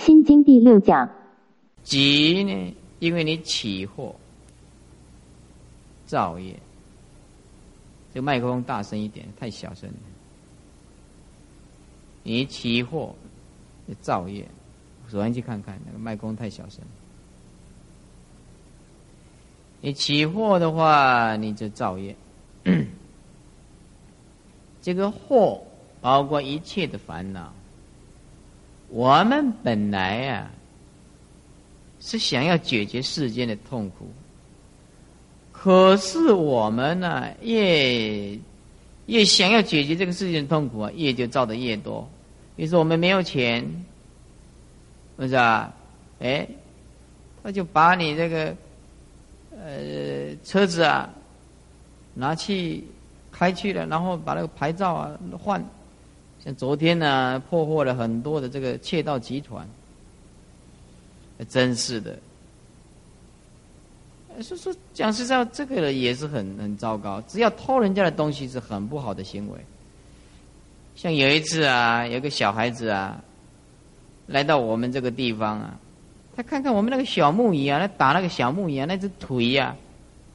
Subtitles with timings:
[0.00, 1.06] 心经第六讲，
[1.82, 4.14] 急呢，因为你起惑
[6.06, 6.58] 造业。
[8.12, 9.96] 这个麦克风大声一点，太小声了。
[12.22, 13.12] 你起惑
[14.00, 14.48] 造业，
[15.06, 16.82] 首先去看看那个麦克风太小声。
[19.82, 22.16] 你起惑的话，你就造业。
[24.80, 25.60] 这个惑
[26.00, 27.52] 包括一切的烦恼。
[28.90, 30.50] 我们本来啊，
[32.00, 34.08] 是想要解决世间的痛苦，
[35.52, 38.36] 可是我们呢，越
[39.06, 42.08] 越想要解决这个世间的痛苦啊，越就造的越多。
[42.56, 43.64] 比如说我们没有钱，
[45.16, 45.72] 不是啊？
[46.18, 46.46] 哎，
[47.44, 48.56] 他就把你这个
[49.52, 51.08] 呃车子啊
[52.12, 52.84] 拿去
[53.30, 55.64] 开去了，然后把那个牌照啊换。
[56.44, 59.68] 像昨天呢，破获了很多的这个窃盗集团，
[61.48, 62.18] 真是的。
[64.42, 67.20] 说说讲实在，这个也是很很糟糕。
[67.28, 69.58] 只要偷人家的东西，是很不好的行为。
[70.94, 73.22] 像有一次啊，有个小孩子啊，
[74.26, 75.78] 来到我们这个地方啊，
[76.34, 79.76] 他看看我们那个小木椅啊，他打那个小木椅啊，那只腿呀，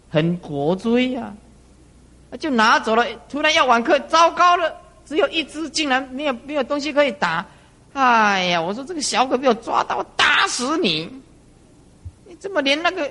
[0.10, 1.34] 很国锥呀，
[2.40, 3.04] 就拿走了。
[3.28, 4.85] 突然要晚课，糟糕了！
[5.06, 7.46] 只有一只，竟然没有没有东西可以打，
[7.94, 8.62] 哎呀！
[8.62, 11.10] 我说这个小鬼被我抓到，我打死你！
[12.26, 13.10] 你怎么连那个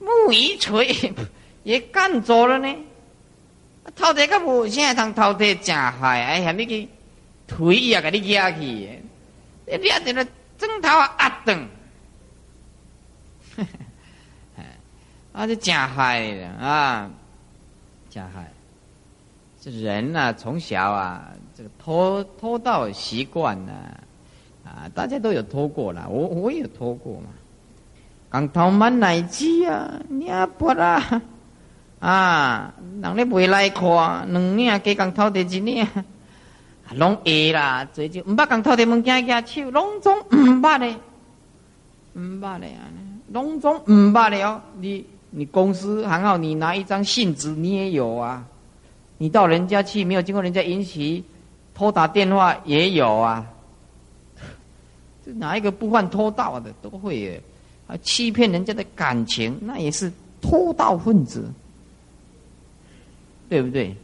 [0.00, 0.94] 木鱼锤
[1.62, 2.74] 也干走了呢？
[3.94, 6.22] 偷这个木，现在当偷这真害！
[6.22, 6.88] 哎呀，你去
[7.46, 10.26] 腿也给你压去，你抓到了
[10.58, 11.68] 枕头啊等，
[15.32, 17.10] 啊，这真害的啊，
[18.10, 18.52] 真害！
[19.70, 23.72] 人呐，从小啊，这个偷偷盗习惯呢，
[24.64, 27.26] 啊，大家都有偷过了，我我也偷过嘛。
[28.30, 31.20] 刚偷满奶鸡啊，两拨啦，
[31.98, 33.84] 啊，人咧未来看，
[34.32, 35.86] 两领加刚偷的一领，
[36.94, 40.96] 拢会啦，最就唔捌刚偷的物件举手，拢总 唔捌咧，
[42.14, 42.86] 唔捌咧啊，
[43.32, 44.60] 拢总唔捌咧哦。
[44.78, 48.44] 你你公司还好，你拿一张信纸，你也有啊。
[49.18, 51.24] 你到人家去，没有经过人家允许，
[51.74, 53.46] 偷打电话也有啊。
[55.24, 57.42] 这 哪一个不犯偷盗的都会，
[57.86, 60.12] 啊，欺骗人家的感情，那也是
[60.42, 61.50] 偷盗分子，
[63.48, 63.96] 对不对？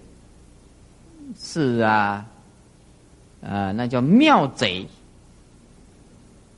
[1.38, 2.26] 是啊，
[3.42, 4.86] 啊，那叫妙贼，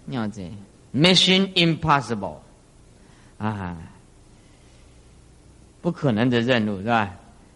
[0.06, 0.52] 妙贼
[0.94, 2.36] ，Mission Impossible，
[3.38, 3.76] 啊，
[5.82, 7.10] 不可能的任务是吧？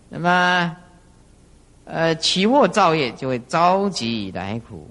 [0.09, 0.77] 那么。
[1.91, 4.87] 呃，起卧造业就会召集来苦，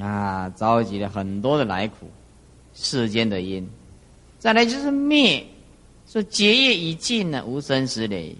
[0.00, 2.08] 啊，召集了很多的来苦，
[2.72, 3.68] 世间的因。
[4.38, 5.46] 再来就是灭，
[6.06, 8.34] 说结业已尽了，无生死累。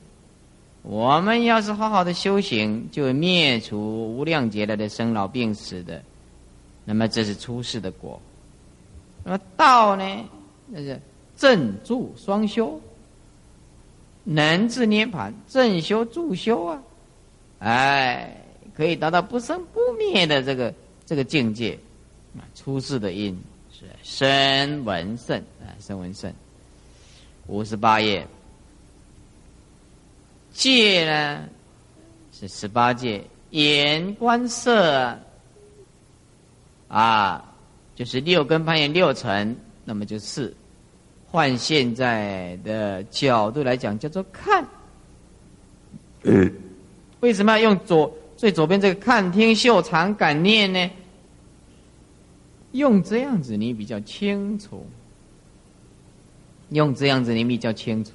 [0.81, 6.03] 我们要是好好的修行，就会灭除无量劫来的生老病死的。
[6.87, 8.19] 那么这是出世的果。
[9.23, 10.05] 那么道呢？
[10.67, 10.99] 那是
[11.37, 12.81] 正助双修，
[14.25, 16.83] 能治涅盘，正修助修啊。
[17.63, 20.75] 哎，可以达到不生不灭的这个
[21.07, 21.79] 这个境界，
[22.37, 23.41] 啊，出世的因
[23.71, 23.85] 是。
[24.03, 26.33] 声闻圣啊，声闻圣，
[27.47, 28.27] 五十八页，
[30.53, 31.45] 戒呢
[32.33, 35.17] 是十八戒，眼观色。
[36.89, 37.55] 啊，
[37.95, 40.55] 就是六根攀缘六尘，那么就是，
[41.27, 44.67] 换现在的角度来讲，叫做看。
[47.23, 50.91] 为什么要用左最左边这个看听嗅尝感念呢？
[52.73, 54.85] 用这样子你比较清楚，
[56.71, 58.13] 用这样子你比较清楚。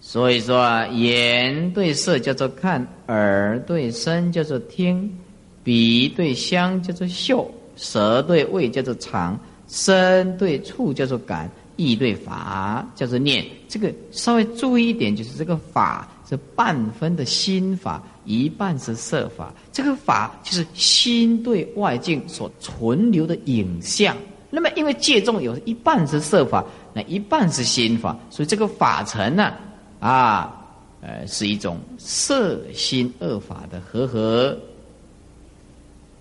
[0.00, 5.16] 所以说，啊眼对色叫做看，耳对声叫做听，
[5.62, 9.38] 鼻对香叫做嗅，舌对味叫做尝，
[9.68, 13.46] 身对触叫做感，意对法叫做念。
[13.68, 16.08] 这个稍微注意一点，就是这个法。
[16.30, 19.52] 这半分的心法，一半是色法。
[19.72, 24.16] 这个法就是心对外境所存留的影像。
[24.48, 29.54] 那么，因为戒中有一半是色法，那一半是心法，所以这个法尘呢，
[29.98, 30.56] 啊，
[31.00, 34.56] 呃，是一种色心二法的合合。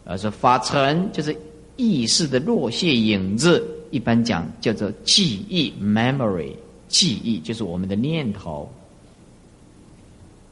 [0.06, 1.38] 而说法尘就是
[1.76, 6.54] 意识的落谢影子，一般讲叫做记忆 （memory）。
[6.88, 8.68] 记忆就是我们的念头。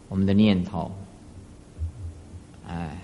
[0.09, 0.91] 我们的念头，
[2.67, 2.97] 哎，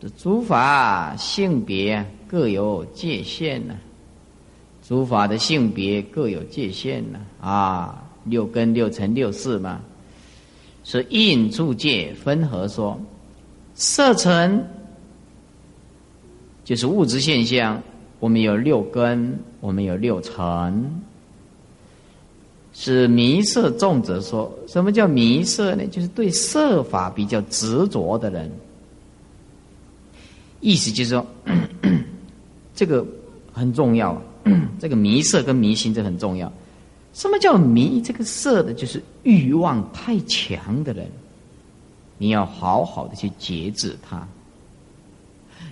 [0.00, 3.76] 这诸法性别各有界限呢，
[4.86, 7.18] 诸法的性别各有界限呢。
[7.40, 9.80] 啊，六根六尘六识嘛，
[10.84, 12.98] 是印住界分合说，
[13.74, 14.64] 色尘
[16.64, 17.82] 就是物质现象，
[18.20, 21.02] 我们有六根，我们有六尘。
[22.76, 25.86] 是迷色重者说，什么叫迷色呢？
[25.86, 28.50] 就是对色法比较执着的人。
[30.60, 31.24] 意思就是说，
[32.74, 33.06] 这个
[33.52, 34.20] 很重要，
[34.80, 36.52] 这个迷色跟迷心这很重要。
[37.12, 38.74] 什么叫迷这个色的？
[38.74, 41.06] 就是欲望太强的人，
[42.18, 44.26] 你要好好的去节制他。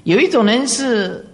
[0.05, 1.27] 有一种人是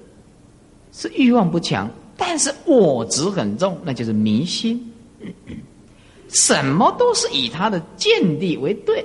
[0.93, 4.83] 是欲望不强，但是我执很重，那就是迷心。
[6.29, 9.05] 什么都是以他的见地为对。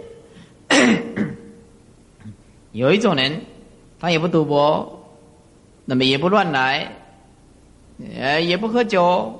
[2.73, 3.41] 有一种人，
[3.99, 4.99] 他也不赌博，
[5.85, 6.91] 那么也不乱来，
[8.17, 9.33] 呃，也不喝酒，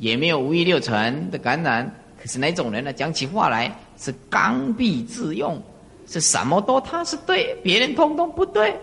[0.00, 1.94] 也没有五欲六尘的感染。
[2.20, 5.62] 可是那种人呢，讲起话来是刚愎自用，
[6.08, 8.76] 是什么都他是对，别人通通不对。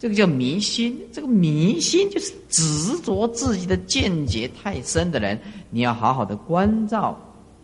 [0.00, 5.36] 这个叫迷心，这个迷心就是执着自己的见解太深的人，
[5.70, 7.16] 你要好好的关照，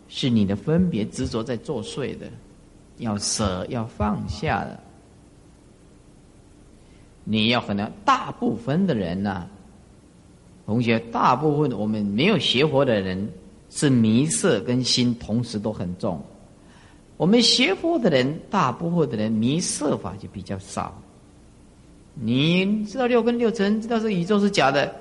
[0.09, 2.27] 是你的分别执着在作祟的，
[2.99, 4.79] 要舍要放下的。
[7.25, 9.47] 你要可能大部分的人呐，
[10.67, 13.27] 同学，大部分我们没有学佛的人
[13.71, 16.23] 是迷色跟心同时都很重，
[17.17, 20.95] 我们学佛的人，大部分的人迷色法就比较少。
[22.13, 24.95] 你知道六根六尘，知道这宇宙是假的，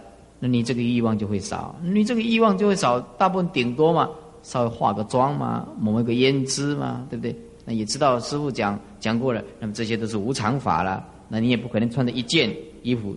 [0.45, 2.99] 那你这个欲望就会少，你这个欲望就会少。
[3.17, 4.09] 大部分顶多嘛，
[4.43, 7.33] 稍微化个妆嘛，抹一个胭脂嘛，对不对？
[7.63, 11.01] 那也知道师傅讲讲过了，那么这些都是无常法了。
[11.29, 13.15] 那你也不可能穿着一件衣服，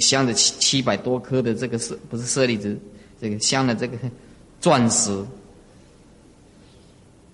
[0.00, 2.76] 镶着七七百多颗的这个是不是舍利子？
[3.20, 3.96] 这个镶的这个
[4.58, 5.24] 钻石，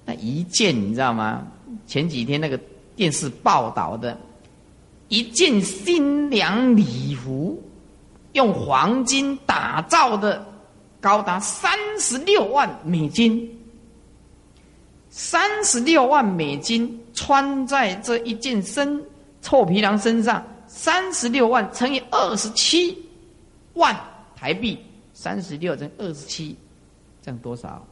[0.04, 1.46] 那一件你知道吗？
[1.86, 2.60] 前几天那个
[2.94, 4.14] 电视报道的。
[5.08, 7.62] 一件新娘礼服，
[8.34, 10.46] 用黄金打造的，
[11.00, 13.50] 高达三十六万美金。
[15.08, 19.00] 三十六万美金穿在这一件身
[19.40, 22.98] 臭皮囊身上，三十六万乘以二十七
[23.74, 23.96] 万
[24.34, 24.78] 台币，
[25.12, 26.56] 三十六乘二十七，
[27.22, 27.86] 这样多少？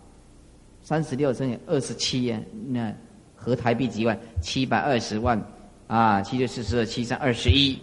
[0.83, 2.93] 三十六乘以二十七呀，那
[3.37, 4.19] 合台币几万？
[4.41, 5.41] 七百二十万。
[5.89, 7.79] 啊，七六四十二，七三二十一，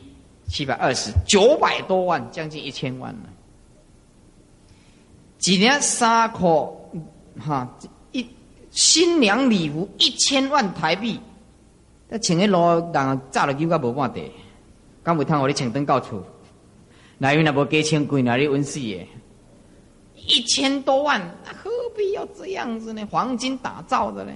[0.50, 3.30] 七百二十九百多万，将近一千万了。
[5.38, 6.70] 几年三颗，
[7.40, 7.78] 哈，
[8.12, 8.28] 一
[8.72, 11.18] 新娘礼服一千万台币，
[12.10, 14.30] 那请个老人炸了酒，甲无半地，
[15.02, 16.22] 敢会通我你请灯到处，
[17.18, 19.08] 哪有那无几千贵，哪里温死耶？
[20.16, 23.08] 一千多万，那何必要这样子呢？
[23.10, 24.34] 黄金打造的呢？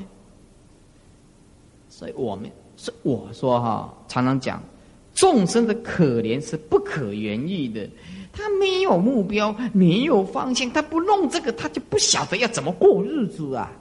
[1.90, 2.50] 所以我们。
[2.76, 4.62] 是我说哈，常常讲，
[5.14, 7.90] 众生的可怜是不可言喻的。
[8.32, 13.72] 他没有目标，没有方向，他不弄这个，他就不晓得要怎么过日子啊。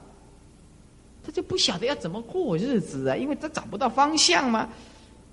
[1.25, 4.69] 他就不晓得要怎么过日子啊，因为他找不到方向嘛，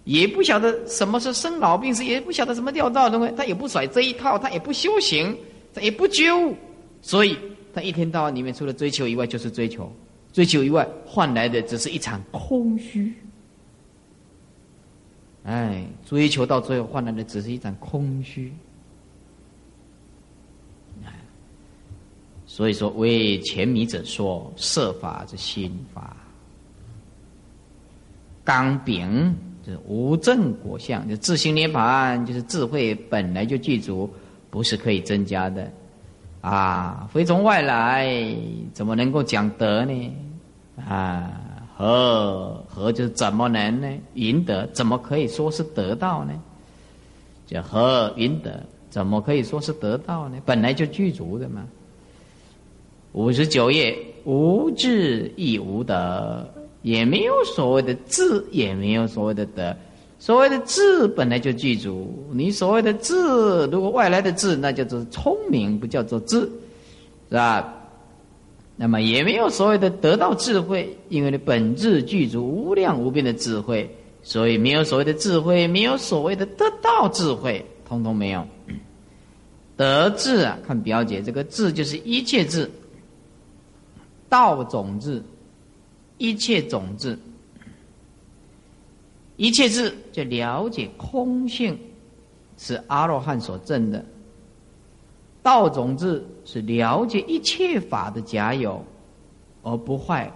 [0.05, 5.37] 也不晓得什么是生老病死，也不晓得什么掉道东西，他也不甩这一套，他也不修行，
[5.75, 6.55] 他也不究，
[7.03, 7.37] 所以
[7.75, 9.93] 他一天到晚里面除了追求以外就是追求，
[10.33, 13.13] 追求以外换来的只是一场空虚。
[15.45, 18.53] 哎，追求到最后换来的只是一场空虚。
[22.47, 26.17] 所以说为前迷者说设法之心法，
[28.45, 34.13] 刚禀就是无正果相，就自心涅盘，就是智慧本来就具足，
[34.51, 35.73] 不是可以增加的，
[36.41, 38.37] 啊，非从外来，
[38.75, 40.13] 怎么能够讲德呢？
[40.89, 41.31] 啊。
[41.81, 43.89] 和和就是怎么能呢？
[44.13, 46.33] 赢得怎么可以说是得到呢？
[47.47, 50.37] 叫和赢得怎么可以说是得到呢？
[50.45, 51.67] 本来就具足的嘛。
[53.13, 56.47] 五十九页，无智亦无德，
[56.83, 59.75] 也没有所谓的智，也没有所谓的德。
[60.19, 63.15] 所谓的智本来就具足，你所谓的智，
[63.69, 66.41] 如果外来的智，那叫做聪明，不叫做智，
[67.31, 67.75] 是吧？
[68.83, 78.43] 那么也没有所谓的得到智慧，因为你本质具足无量无边的智慧，所以没有所谓的智慧，没有所谓的得到智慧，通通没有。
[79.77, 82.71] 得智啊，看表姐，这个智就是一切智，
[84.31, 85.23] 道种智，
[86.17, 87.19] 一切种智，
[89.37, 91.79] 一切智就了解空性，
[92.57, 94.03] 是阿罗汉所证的。
[95.43, 98.85] 道种智是了解一切法的假有，
[99.63, 100.31] 而不坏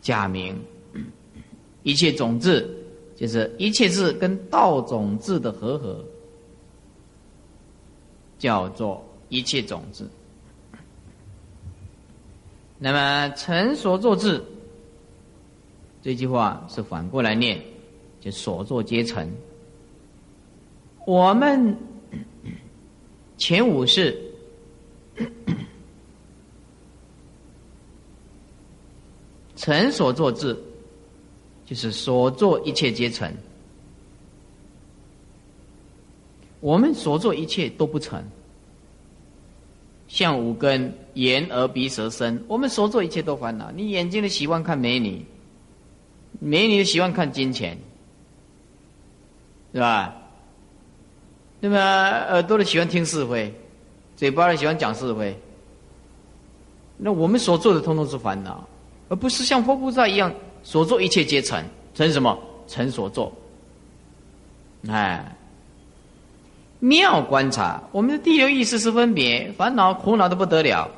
[0.00, 0.56] 假名。
[1.82, 2.68] 一切种智
[3.14, 6.04] 就是一切智跟道种智的合合，
[8.38, 10.04] 叫做一切种智。
[12.78, 14.42] 那么成所作智，
[16.02, 17.58] 这句话是反过来念，
[18.20, 19.30] 就所作皆成。
[21.06, 21.76] 我们
[23.38, 24.16] 前五是
[29.56, 30.56] 成所作智，
[31.64, 33.32] 就是所作一切皆成。
[36.60, 38.22] 我们所做一切都不成。
[40.08, 43.70] 像五根眼耳鼻舌身，我们所做一切都烦恼。
[43.72, 45.24] 你眼睛的喜欢看美女，
[46.38, 47.76] 美女的喜欢看金钱，
[49.72, 50.25] 是吧？
[51.60, 53.52] 那么耳朵的喜欢听是非，
[54.16, 55.36] 嘴巴的喜欢讲是非。
[56.96, 58.66] 那我们所做的通通是烦恼，
[59.08, 60.32] 而不是像佛菩萨一样
[60.62, 61.62] 所做一切皆成，
[61.94, 62.38] 成什么？
[62.66, 63.32] 成所作。
[64.88, 65.32] 哎。
[66.78, 70.88] 妙观察，我们的第六意识是分别，烦恼苦恼的不得了。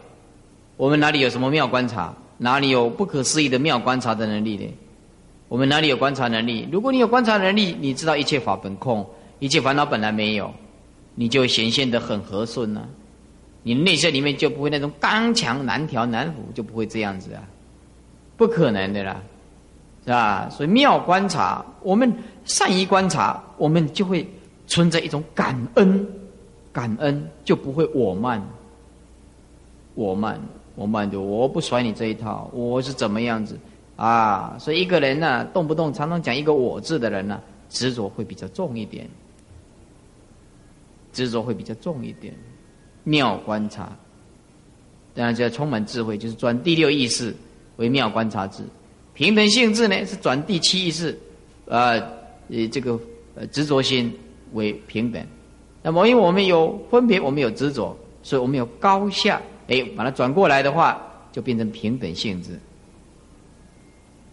[0.76, 2.12] 我们哪里有什么妙观察？
[2.36, 4.74] 哪里有不可思议的妙观察的能力呢？
[5.48, 6.68] 我们哪里有观察能力？
[6.72, 9.08] 如果你有观察能力，你知道一切法本空，
[9.38, 10.52] 一切烦恼本来没有，
[11.14, 12.86] 你就显现的很和顺呢。
[13.62, 17.42] 你内在里面就不会那种刚强难调难服，就不会这样子啊，
[18.36, 19.20] 不可能的啦，
[20.04, 20.48] 是吧？
[20.50, 22.12] 所以妙观察，我们
[22.44, 24.26] 善于观察，我们就会。
[24.70, 26.06] 存在一种感恩，
[26.70, 28.46] 感恩就不会我慢，
[29.94, 30.38] 我慢，
[30.74, 33.58] 我慢就我不甩你这一套，我是怎么样子
[33.96, 34.58] 啊？
[34.60, 37.40] 所以一个人呢，动不动常常讲一个我字的人呢，
[37.70, 39.08] 执着会比较重一点，
[41.12, 42.34] 执着会比较重一点。
[43.04, 43.96] 妙观察，
[45.14, 47.34] 当然就要充满智慧，就是转第六意识
[47.76, 48.62] 为妙观察智，
[49.14, 51.18] 平等性质呢是转第七意识，
[51.68, 51.92] 啊，
[52.48, 52.98] 呃，这个
[53.34, 54.12] 呃执着心。
[54.54, 55.22] 为平等，
[55.82, 59.42] 那么因为我们有分别，我们有执着，所以我们有高下。
[59.66, 62.58] 哎，把它转过来的话，就变成平等性质。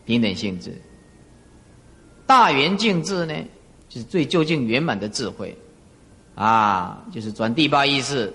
[0.05, 0.73] 平等性质，
[2.25, 3.35] 大圆净智呢，
[3.89, 5.53] 就是最究竟圆满的智慧，
[6.35, 8.31] 啊，就是转第八意识，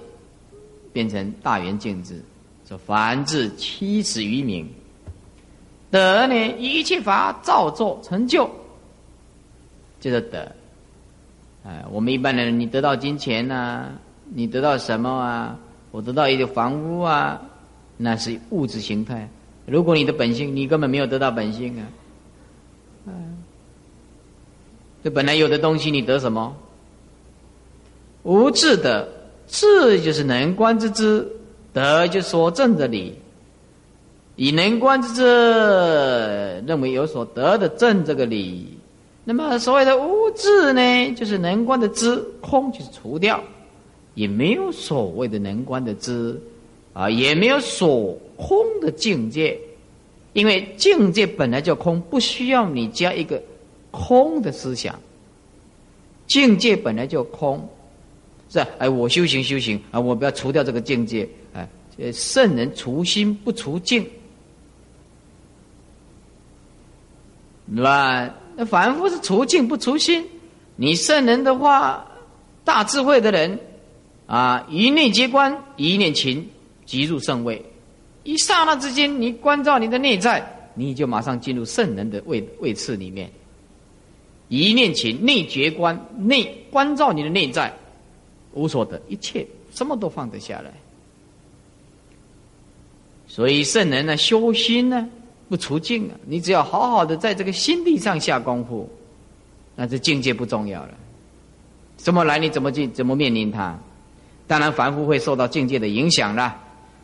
[0.92, 2.20] 变成大圆净智，
[2.66, 4.66] 说凡至七十余名，
[5.90, 8.48] 得呢一切法造作成就，
[10.00, 10.50] 就是得。
[11.62, 13.90] 哎，我们一般人，你得到金钱呐，
[14.32, 15.58] 你得到什么啊？
[15.90, 17.38] 我得到一个房屋啊，
[17.98, 19.28] 那是物质形态。
[19.66, 21.86] 如果你的本性，你根本没有得到本性啊。
[23.04, 23.42] 嗯，
[25.04, 26.56] 这本来有的东西，你得什么？
[28.22, 29.08] 无智的
[29.46, 31.26] 智就是能观之知，
[31.72, 33.14] 德就所证的理。
[34.36, 38.78] 以能观之知，认为有所得的证这个理。
[39.24, 43.42] 那么所谓的无智呢，就是能观的知，空就是除掉，
[44.14, 46.40] 也没有所谓的能观的知，
[46.94, 49.58] 啊，也没有所空的境界，
[50.32, 53.42] 因为境界本来就空，不需要你加一个
[53.90, 54.98] 空的思想。
[56.26, 57.68] 境界本来就空，
[58.50, 61.66] 是哎，我修行修行啊，我不要除掉这个境界，哎，
[62.12, 64.06] 圣人除心不除境，
[67.64, 68.30] 那。
[68.56, 70.26] 那凡夫是除境不除心，
[70.76, 72.04] 你圣人的话，
[72.62, 73.58] 大智慧的人，
[74.26, 76.46] 啊，一念皆观，一念勤，
[76.84, 77.64] 即入圣位。
[78.24, 83.30] 一刹那之间，你关照你的内在，你就马上进入圣人的位位次里面。
[84.48, 87.72] 一念勤，内觉观，内关照你的内在，
[88.54, 90.72] 无所得，一切什么都放得下来。
[93.26, 95.08] 所以圣人呢，修心呢。
[95.48, 96.14] 不除境啊！
[96.26, 98.88] 你只要好好的在这个心地上下功夫，
[99.74, 100.94] 那这境界不重要了。
[101.96, 102.38] 怎么来？
[102.38, 102.88] 你怎么进？
[102.92, 103.76] 怎么面临它？
[104.46, 106.56] 当然，凡夫会受到境界的影响啦。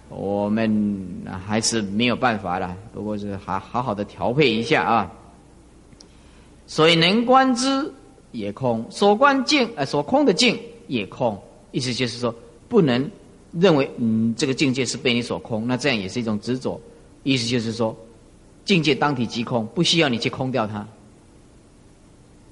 [0.09, 1.05] 我们
[1.45, 2.77] 还是没有办法了。
[2.95, 5.13] 不过是好好好的调配一下啊。
[6.69, 7.93] 所以能观之
[8.31, 10.57] 也空，所观境呃所空的境
[10.89, 11.41] 也空。
[11.73, 12.35] 意思就是说，
[12.69, 13.11] 不能
[13.53, 16.81] 认为嗯这个境界是被你所空，那这样也是一种执着。
[17.23, 17.97] 意思就是说。
[18.65, 20.85] 境界当体即空，不需要你去空掉它，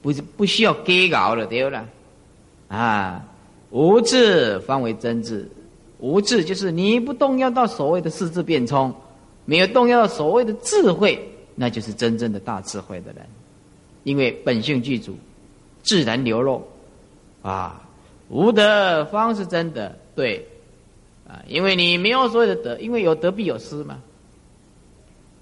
[0.00, 1.88] 不是不需要给搞了，对了，
[2.68, 3.26] 啊，
[3.70, 5.50] 无智方为真智，
[5.98, 8.94] 无智就是你不动摇到所谓的四智变冲，
[9.44, 11.20] 没有动摇到所谓的智慧，
[11.56, 13.26] 那就是真正的大智慧的人。
[14.04, 15.16] 因为本性具足，
[15.82, 16.62] 自然流露，
[17.42, 17.82] 啊，
[18.28, 20.46] 无德方是真德，对，
[21.28, 24.00] 啊，因为你没有所有的德，因为有德必有失嘛。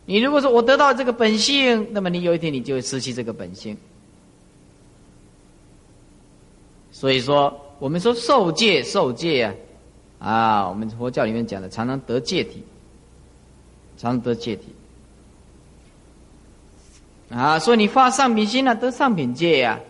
[0.04, 3.76] 你如果说我得到这个本性，那么你有一天你就会失去这个本性。
[6.90, 9.54] 所以说，我们说受戒受戒啊，
[10.18, 12.62] 啊，我们佛教里面讲的，常常得戒体，
[13.96, 14.66] 常得戒体。
[17.30, 19.80] 啊，说你发上品心啊，得上品戒呀，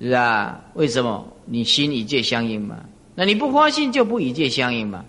[0.00, 0.60] 是吧？
[0.74, 1.26] 为什么？
[1.46, 2.78] 你心与戒相应嘛。
[3.14, 5.04] 那你不发心就不与戒相应嘛。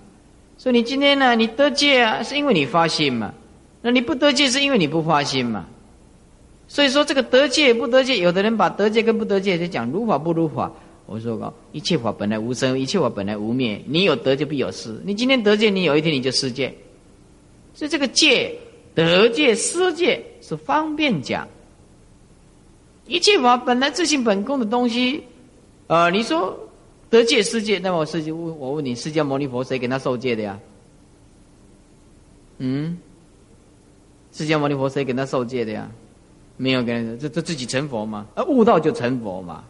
[0.58, 3.34] 所以你今天呢，你得戒啊，是因为你发心嘛。
[3.82, 5.65] 那你不得戒是因为你不发心嘛。
[6.68, 10.72] 所以说这个得戒不得戒，有的人把得戒跟不得戒就讲如法不如法。
[11.06, 13.82] 我说过，一切法本来无生，一切法本来无灭。
[13.86, 15.00] 你有得就必有失。
[15.04, 16.74] 你今天得戒，你有一天你就失戒。
[17.74, 18.56] 所以这个戒。
[18.96, 21.46] 得戒失戒是方便讲，
[23.08, 25.24] 一切法本来自性本空的东西，
[25.88, 26.58] 呃，你说
[27.10, 30.60] 得戒失界，那么我释迦问，我问你，释迦牟尼佛谁给他受戒的呀？
[32.58, 32.98] 嗯，
[34.32, 35.88] 释迦牟尼佛谁给他受戒的呀？
[36.58, 38.26] 没有跟这这自己成佛嘛？
[38.34, 39.64] 啊，悟道就成佛嘛？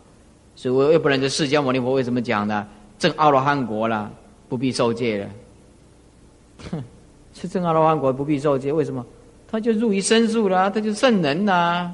[0.55, 2.65] 所以我又不然这释迦牟尼佛为什么讲呢？
[2.97, 4.09] 证阿罗汉国了，
[4.47, 5.29] 不必受戒了。
[6.71, 6.83] 哼，
[7.35, 9.05] 是证阿罗汉国不必受戒，为什么？
[9.47, 11.93] 他就入于深处了，他就圣人呐。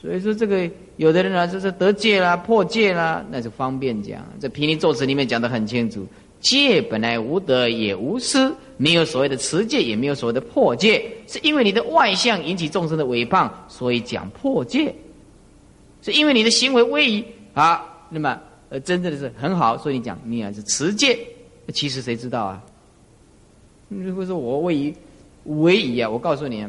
[0.00, 4.26] 所以说，这个有的人啊，就是得戒啦、破戒啦，那就方便讲。
[4.40, 6.06] 这《毗尼咒词》里面讲的很清楚：
[6.40, 14.94] 戒本来无德也无失，没有所谓的持戒，也没有所谓的破戒，是因为你的外相引起众生的诽谤，所以讲破戒。
[16.00, 18.40] 是因为你的行为威仪啊，那么
[18.70, 21.18] 呃，真正的是很好，所以你讲你啊是持戒。
[21.74, 22.62] 其实谁知道啊？
[23.90, 24.94] 如果说我位于
[25.44, 26.66] 威仪啊，我告诉你，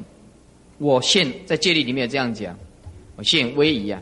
[0.80, 2.58] 我现在戒律里面这样讲，
[3.24, 4.02] 现威仪啊，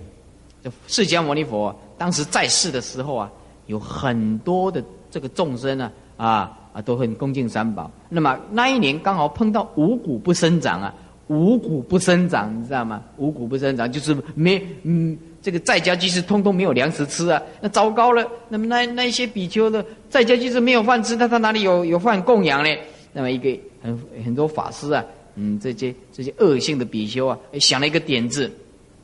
[0.63, 3.31] 这释迦牟尼佛当时在世的时候啊，
[3.67, 7.89] 有很多的这个众生啊，啊啊都很恭敬三宝。
[8.09, 10.93] 那么那一年刚好碰到五谷不生长啊，
[11.27, 13.03] 五谷不生长，你知道吗？
[13.17, 18.25] 五谷不生长就是没嗯，这个在家居士通通没有粮食吃啊，那糟糕了。
[18.47, 22.69] 那么那那一些比丘的在家居士没有饭吃，他他哪里有有饭供养呢？
[23.11, 23.49] 那么一个
[23.81, 25.03] 很很多法师啊，
[25.35, 28.51] 嗯，这些这些恶性的比丘啊，想了一个点子，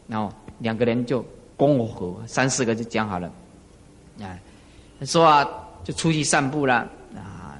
[0.08, 1.24] 然后两个人就
[1.58, 3.32] 共和三四个就讲好了，
[4.20, 4.38] 啊，
[5.02, 5.48] 说啊，
[5.84, 7.58] 就出去散步了啊，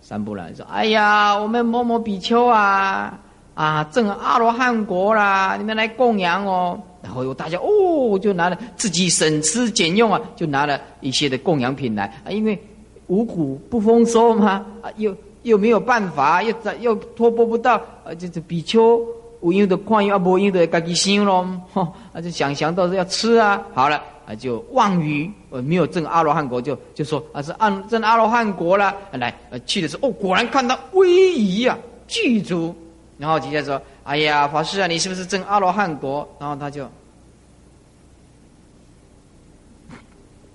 [0.00, 3.18] 散步了，说哎呀，我们某某比丘啊，
[3.54, 12.04] 啊，正阿罗汉国啦，你们来供养哦，然后有大家哦，就拿了自己省吃俭用啊，就拿了一些的供养品来。
[12.24, 12.60] 啊，因为
[13.06, 15.14] 五谷不丰收嘛，啊又。
[15.44, 19.00] 又没有办法，又又托钵不到，啊，就这比丘
[19.40, 32.74] 无用的矿又啊，无用的自己想咯，哈，啊就想想到是要吃啊，好了啊就妄语，呃没有证阿罗汉国，就就说啊是按证阿罗汉国了，来呃去的时候哦果然看到威仪啊具足，
[33.16, 36.28] 然后直接说哎呀法师啊你是不是证阿罗汉国？
[36.40, 36.88] 然后他就，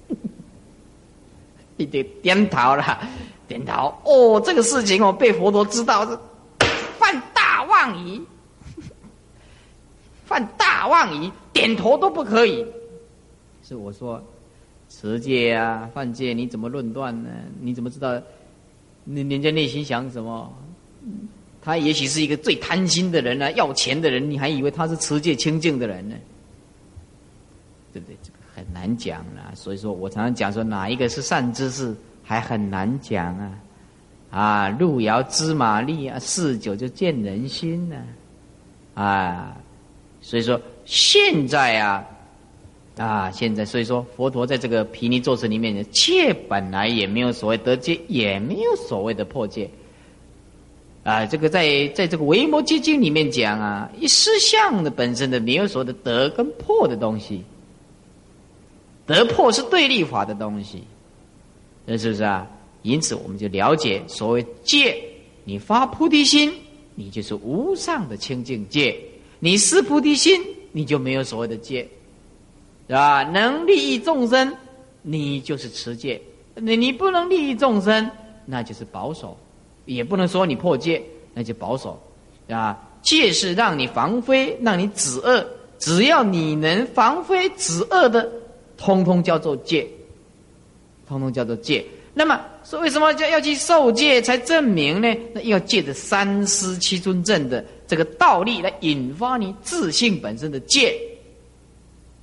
[1.78, 3.00] 一点点头了。
[3.46, 3.94] 点头。
[4.06, 6.18] 哦，这个事情哦，被佛陀知道是
[6.98, 8.22] 犯大妄语，
[10.34, 12.66] 犯大妄疑，点头都不可以。
[13.62, 14.20] 是我说
[14.90, 17.30] 持戒啊，犯戒，你怎么论断呢？
[17.62, 18.20] 你怎么知道
[19.04, 20.52] 你人家内心想什么？
[21.62, 26.16] 他也许是一个最贪心的人呢，要钱的人，你还以为他是持戒清净的人呢？
[27.94, 28.18] 对不对？
[28.24, 29.54] 这个很难讲啊。
[29.54, 31.96] 所以说我常常讲说，哪一个是善知识？
[32.24, 33.60] 还很难讲啊，
[34.32, 37.98] 啊，路遥知马力啊，事久就见人心呢，
[38.96, 39.56] 啊，
[40.26, 42.06] 所以说现在啊，
[42.98, 49.70] 啊，现在所以说佛陀在这个毗尼座词里面，戒本来也没有所谓得戒，也没有所谓的破戒，
[51.04, 57.44] 啊，这个在在这个维摩诘经里面讲啊，一思相的本身的没有所谓的得跟破的东西，
[59.06, 60.82] 得破是对立法的东西。
[61.86, 62.48] 那是不是啊？
[62.84, 65.04] 因此，我们就了解所谓戒，
[65.44, 66.54] 你发菩提心，
[66.96, 68.96] 你就是无上的清净戒；
[69.44, 71.86] 你是菩提心，你就没有所谓的戒，
[72.88, 73.24] 是吧？
[73.26, 74.56] 能利益众生，
[75.02, 76.18] 你就是持戒；
[76.56, 78.10] 你你不能利益众生，
[78.46, 79.38] 那就是保守，
[79.84, 81.04] 也不能说你破戒，
[81.34, 82.02] 那就保守，
[82.48, 82.80] 啊？
[83.02, 85.46] 戒是让你防非，让你止恶，
[85.78, 88.32] 只要你能防非止恶的，
[88.78, 89.86] 通通叫做戒。
[91.06, 91.86] 通通叫做戒。
[92.14, 95.14] 那么说，为什么叫要去受戒才证明呢？
[95.34, 101.00] 那要戒的三思七尊正的这个道力来引发你自信本身的戒。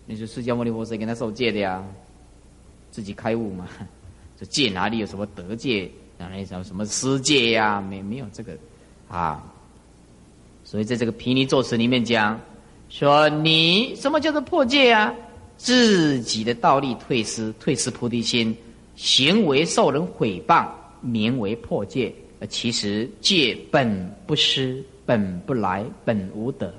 [0.06, 1.84] 你说释迦牟尼佛谁跟他受戒的呀？
[2.90, 3.68] 自己开悟嘛？
[4.38, 5.88] 这戒哪里有什么得戒？
[6.18, 7.80] 哪里什么什么施戒呀？
[7.80, 8.56] 没没有这个
[9.08, 9.42] 啊？
[10.64, 12.40] 所以在这个毗尼咒词里面讲
[12.88, 15.14] 说，你什么叫做破戒啊？
[15.56, 18.56] 自己的道力退失，退失菩提心，
[18.96, 20.66] 行为受人毁谤，
[21.00, 22.12] 名为破戒。
[22.40, 26.72] 而其实戒本不失，本不来，本无德，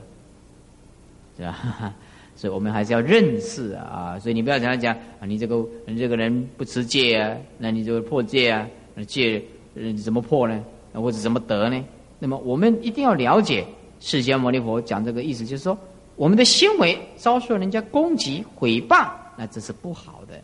[1.36, 1.94] 是吧？
[2.34, 4.18] 所以我们还是要认识啊！
[4.18, 8.66] 所以你不要讲讲啊，你这个你这个人不持戒啊，那你就破戒啊？
[8.96, 10.64] 那戒你怎么破呢？
[10.94, 11.84] 或者怎么得呢？
[12.20, 13.66] 那么我们一定要了解
[14.00, 15.78] 释迦牟尼佛讲这个意思，就是说。
[16.18, 20.40] 我们的行为遭受人家攻击、毁谤，那这是不好的，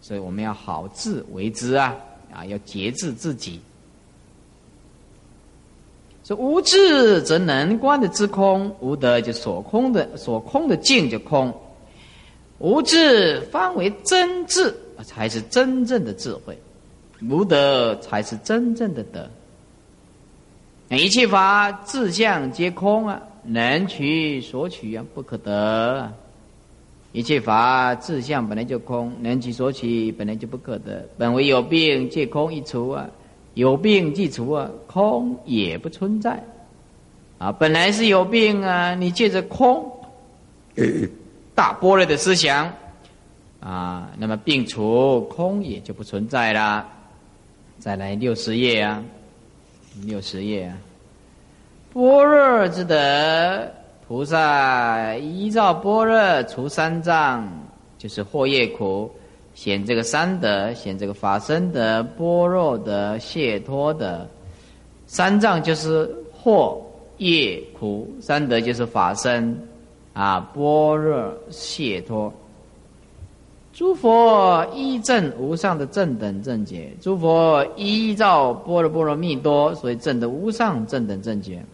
[0.00, 1.94] 所以我们要好自为之啊！
[2.32, 3.60] 啊，要节制自己。
[6.24, 11.52] 说无智则能观的之空，无德就所空的所空的境就空。
[12.58, 16.54] 无智方为真智，才是真正的智慧；
[17.28, 19.28] 无德才是真正的德。
[20.88, 23.20] 一切法自相皆空啊！
[23.42, 26.10] 能取所取啊，不可得。
[27.12, 31.06] 一切法自相本来就空，能取所取本来就不可得。
[31.18, 33.08] 本为有病，借空一除啊，
[33.54, 36.42] 有病即除啊，空也不存在。
[37.38, 39.90] 啊，本来是有病啊，你借着空，
[41.54, 42.72] 大波若的思想
[43.60, 46.86] 啊，那么病除，空也就不存在了。
[47.78, 49.02] 再来六十页啊，
[50.04, 50.76] 六十页啊。
[51.92, 53.68] 般若之德，
[54.06, 57.46] 菩萨依照般若除三障，
[57.98, 59.10] 就是惑业苦，
[59.54, 64.28] 显这个三德，显这个法身德、般若的解脱的
[65.06, 66.76] 三藏就是惑
[67.18, 69.56] 业苦，三德就是法身
[70.12, 72.32] 啊，般若解脱。
[73.72, 81.64] 诸佛依正无上的正等正觉，诸佛依照般若波罗蜜多，所以正的无上正等正觉。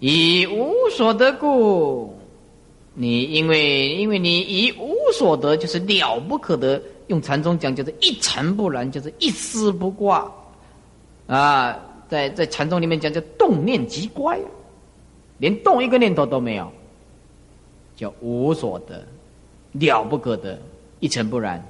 [0.00, 2.11] 以无所得故，
[2.94, 6.80] 你因为因为你以无所得，就是了不可得。
[7.08, 10.30] 用禅宗讲，就是一尘不染，就是一丝不挂。
[11.26, 11.78] 啊，
[12.08, 14.38] 在在禅宗里面讲，叫动念即乖，
[15.38, 16.70] 连动一个念头都没有，
[17.96, 19.04] 叫无所得，
[19.72, 20.58] 了不可得，
[21.00, 21.62] 一尘不染。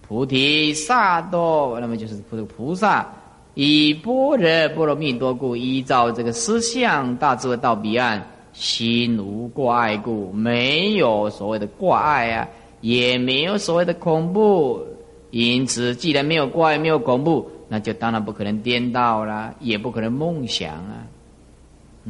[0.00, 3.06] 菩提萨埵，那么就是菩菩萨。
[3.54, 8.26] 以般若波罗蜜多故，依照这个思想大智慧到彼岸，
[8.58, 12.48] 心无挂碍故，没有所谓的挂碍啊，
[12.80, 14.84] 也没有所谓的恐怖。
[15.30, 21.06] 因此，既然没有挂碍，没有恐怖，那就当然不可能颠倒了，也不可能梦想啊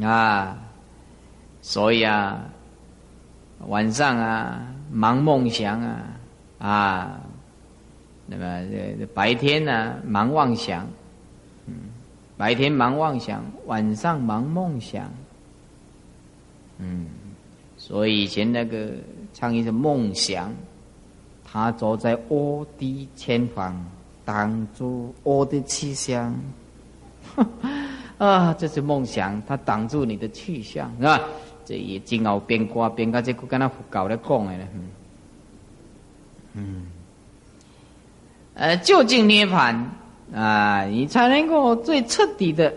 [0.03, 0.57] 啊！
[1.61, 2.39] 所以啊，
[3.67, 4.59] 晚上啊
[4.91, 6.01] 忙梦想啊
[6.57, 7.19] 啊，
[8.25, 8.61] 那么
[8.97, 10.87] 这白天呢忙妄想。
[12.37, 15.11] 白天忙妄想，晚上忙梦想。
[16.79, 17.05] 嗯，
[17.77, 18.91] 所以以前那个
[19.33, 20.49] 唱一首《梦想》，
[21.45, 23.75] 他坐在我的前方，
[24.25, 26.35] 挡住我的气象。
[28.17, 31.21] 啊，这是梦想，他挡住你的去向，是吧？
[31.65, 34.67] 这也煎熬边挂边个，这个跟他搞的讲的了。
[36.53, 36.87] 嗯，
[38.55, 39.89] 呃，就近涅盘。
[40.31, 42.71] 啊，你才能够最彻底的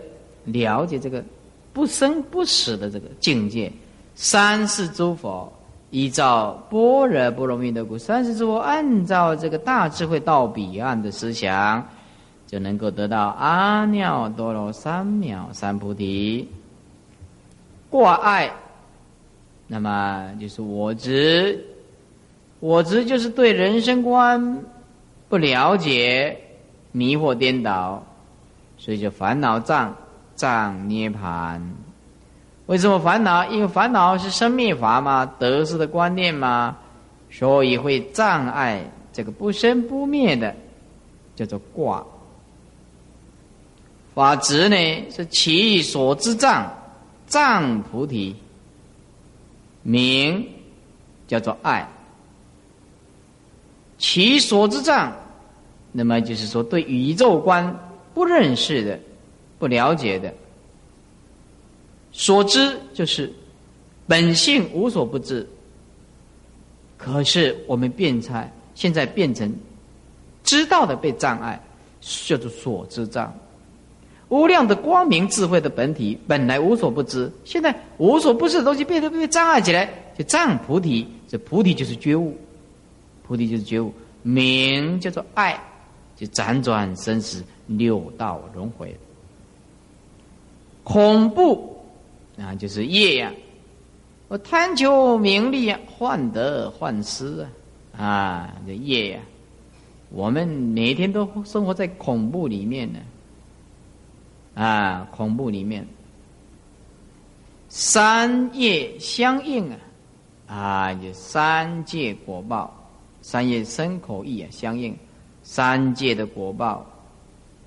[0.45, 1.23] 了解这个
[1.71, 3.71] 不生不死的这个境界。
[4.15, 5.51] 三世诸佛
[5.89, 11.85] 依照般若波罗蜜多故，三世诸佛按照这个大智慧到彼岸的思想，
[12.47, 16.47] 就能够得到阿耨多罗三藐三菩提。
[17.89, 18.51] 挂碍，
[19.67, 21.63] 那么就是我执，
[22.59, 24.63] 我执就是对人生观
[25.29, 26.37] 不了解。
[26.95, 28.03] 迷惑颠倒，
[28.77, 29.95] 所以就烦恼障
[30.35, 31.73] 障涅盘。
[32.67, 33.45] 为什么烦恼？
[33.47, 36.77] 因为烦恼是生灭法嘛，得失的观念嘛，
[37.29, 40.55] 所以会障碍这个不生不灭的，
[41.35, 42.05] 叫做挂。
[44.15, 44.75] 法执呢
[45.11, 46.71] 是其所之障，
[47.27, 48.35] 障菩提，
[49.81, 50.47] 名
[51.27, 51.87] 叫做爱，
[53.97, 55.11] 其所之障。
[55.91, 57.75] 那么就是说，对宇宙观
[58.13, 58.99] 不认识的、
[59.59, 60.33] 不了解的，
[62.13, 63.29] 所知就是
[64.07, 65.45] 本性无所不知。
[66.95, 69.53] 可是我们变才现在变成
[70.43, 71.61] 知道的被障碍，
[71.99, 73.33] 叫做所知障。
[74.29, 81.05] 无量的光明智慧的本体本来无所不知，现在无所不知的东西被它被障碍起来，就障菩提。
[81.27, 82.37] 这菩提就是觉悟，
[83.27, 85.59] 菩提就是觉悟，明叫做爱，
[86.15, 88.95] 就辗转生死六道轮回。
[90.83, 91.72] 恐怖
[92.37, 93.31] 啊，就是业呀！
[94.27, 97.45] 我贪求名利啊，患得患失
[97.95, 99.19] 啊，啊，这业呀！
[100.09, 102.99] 我们每天都生活在恐怖里面呢。
[104.55, 105.83] 啊，恐怖里面，
[107.69, 109.79] 三业相应啊，
[110.45, 112.71] 啊，就三界果报，
[113.23, 114.95] 三业身口意啊相应，
[115.41, 116.85] 三界的果报，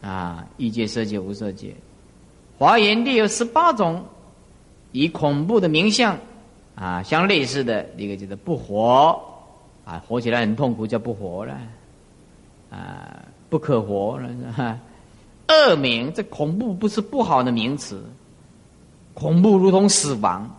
[0.00, 1.74] 啊，欲界、色界、无色界，
[2.56, 4.04] 华严地有十八种，
[4.96, 6.18] 以恐怖的名相
[6.74, 9.20] 啊相类似的一个叫做不活，
[9.84, 11.60] 啊，活起来很痛苦，叫不活了，
[12.70, 14.78] 啊，不可活了，是吧？
[15.48, 18.02] 恶名，这恐怖不是不好的名词。
[19.12, 20.50] 恐怖如同死亡，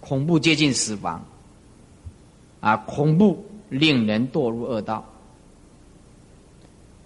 [0.00, 1.24] 恐怖接近死亡。
[2.60, 5.04] 啊，恐怖令人堕入恶道。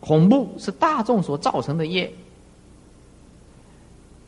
[0.00, 2.12] 恐怖是大众所造成的业。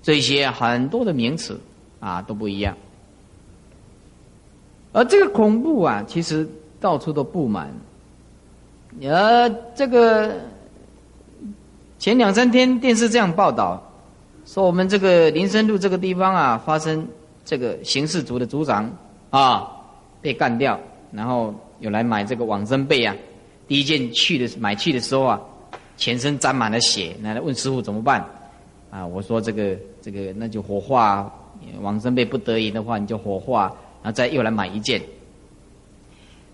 [0.03, 1.61] 这些很多的名词
[2.05, 2.77] 啊都不一样。
[4.93, 6.47] 而这个恐怖啊，其实
[6.79, 7.73] 到处都布满。
[9.01, 10.37] 呃，这个。
[11.97, 13.83] 前两三天电视这样报道，
[14.45, 17.07] 说我们这个林森路这个地方啊，发生
[17.47, 18.91] 这个刑事组的组长
[19.31, 19.71] 啊
[20.21, 20.79] 被干掉，
[21.11, 23.17] 然后有来买这个往生被啊。
[23.67, 25.41] 第一件去的买去的时候啊，
[25.97, 28.23] 全身沾满了血，来问师傅怎么办？
[28.91, 31.33] 啊，我说这个这个那就火化，
[31.81, 33.65] 往生被不得已的话你就火化，
[34.03, 35.01] 然后再又来买一件。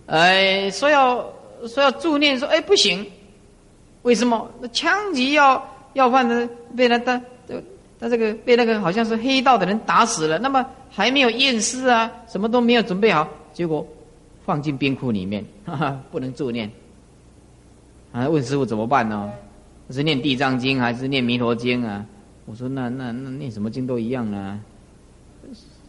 [0.06, 1.24] 哎，说要
[1.68, 3.06] 说要助念，说哎不行。
[4.02, 4.50] 为什么？
[4.60, 7.20] 那枪击要要犯的被他他
[8.00, 13.86] 他这个被那个好像是黑道的人打死了，那么还没有验尸啊，什么都没有准备好，结果
[14.46, 16.70] 放进冰库里面，哈哈，不能助念。
[18.12, 19.30] 啊，问师傅怎么办呢？
[19.90, 22.06] 是念地藏经还是念弥陀经啊？
[22.46, 24.58] 我说那那那念什么经都一样啊。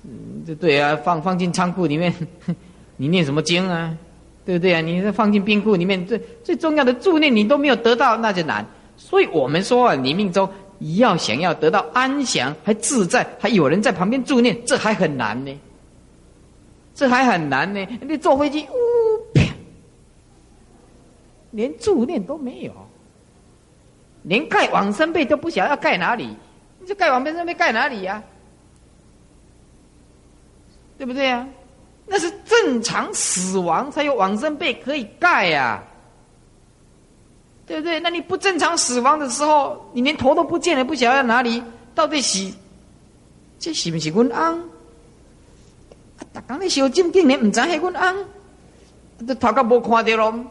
[0.03, 2.13] 嗯，这对啊，放放进仓库里面，
[2.97, 3.95] 你念什么经啊？
[4.43, 4.81] 对不对啊？
[4.81, 8.65] 你这放进冰库里面，最最重要的助念你都没有得到，那就难。
[8.97, 10.49] 所以我们说啊，你命中
[10.95, 15.59] 要想要得到安详、还自在，还有人在旁边助念，这还很难呢。
[16.95, 17.87] 这还很难呢。
[18.01, 19.43] 你坐飞机，呜啪，
[21.51, 22.71] 连助念都没有，
[24.23, 26.35] 连盖往生被都不晓要盖哪里，
[26.79, 28.21] 你这盖往生被盖哪里呀？
[31.01, 31.47] 对不对呀？
[32.05, 35.81] 那是正常死亡才有往生被可以盖呀，
[37.65, 37.99] 对不对？
[37.99, 41.63] 那你不正常死亡的时候，你连头都不见了，不晓得在哪里
[41.95, 42.53] 到底洗，
[43.57, 44.37] 这是不是阮翁？
[44.37, 50.45] 啊，大刚咧小金竟然唔知系阮翁，都头壳无看到咯。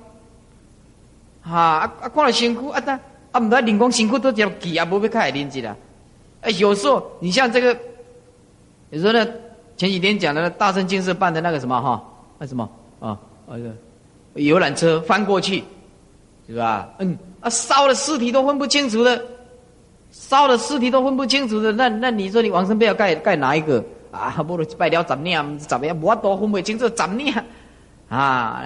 [1.42, 2.98] 哈啊啊，看了辛苦啊，但
[3.30, 5.76] 啊唔得，人工辛苦都叫记啊，无要开连接啦。
[6.40, 7.78] 哎，有时候你像这个，
[8.90, 9.24] 有时候呢。
[9.80, 12.04] 前几天讲的大圣净士办的那个什么哈，
[12.38, 13.74] 那什么啊，那个
[14.34, 15.64] 游览车翻过去，
[16.46, 16.90] 是吧？
[16.98, 19.24] 嗯，啊，烧的尸体都分不清楚的，
[20.10, 24.30] 烧的尸体都分不清楚的，那那你说你往生被要盖盖哪一个啊？
[24.46, 25.98] 不如拜了怎么念，怎么样？
[26.02, 27.34] 我都分不清楚怎么念
[28.10, 28.62] 啊？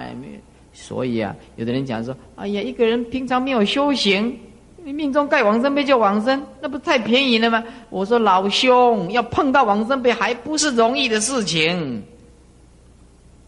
[0.73, 4.37] 所以啊，有的人讲说，哎呀，一个人平常没有修行。
[4.85, 7.63] 你命中盖往生被就往生，那不太便宜了吗？
[7.89, 12.03] 我说老兄，要碰到往生被还不是容易的事情。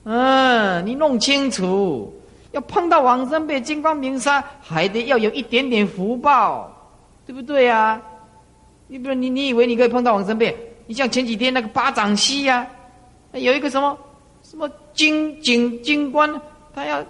[0.06, 2.12] 嗯，你弄清楚，
[2.54, 6.76] 要碰到往生被金光明沙，还得要有一点点福报，
[7.28, 8.02] 对不对呀？
[8.88, 10.58] 你比如你你以为你可以碰到往生被？
[10.88, 12.66] 你像前几天那个巴掌溪呀，
[13.34, 13.96] 有一个什么
[14.42, 16.42] 什么金警金官，
[16.74, 17.06] 他要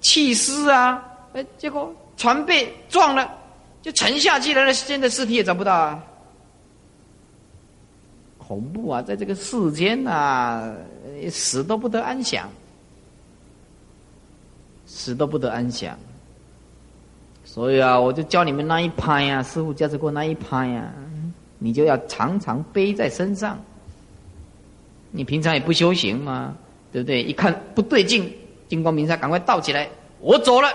[0.00, 3.28] 弃尸啊，哎，结果船被撞了。
[3.82, 6.02] 就沉下去了，那现在尸体也找不到啊！
[8.38, 10.74] 恐怖啊，在这个世间呐，
[11.30, 12.48] 死都不得安详，
[14.86, 15.98] 死都不得安详。
[17.44, 20.92] 所以啊，我就教你们那一拍呀，师傅教着过那一拍呀，
[21.58, 23.58] 你就要常常背在身上。
[25.10, 26.56] 你平常也不修行嘛，
[26.92, 27.22] 对不对？
[27.22, 28.32] 一看不对劲，
[28.68, 29.88] 金光明沙，赶快倒起来，
[30.20, 30.68] 我走了。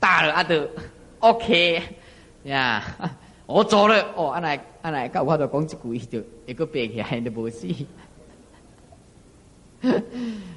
[0.00, 0.68] 大了阿德
[1.18, 1.80] ，OK
[2.44, 2.82] 呀，
[3.46, 7.68] 我走了哦，阿来阿来，我就讲一句就一个背起来都无事。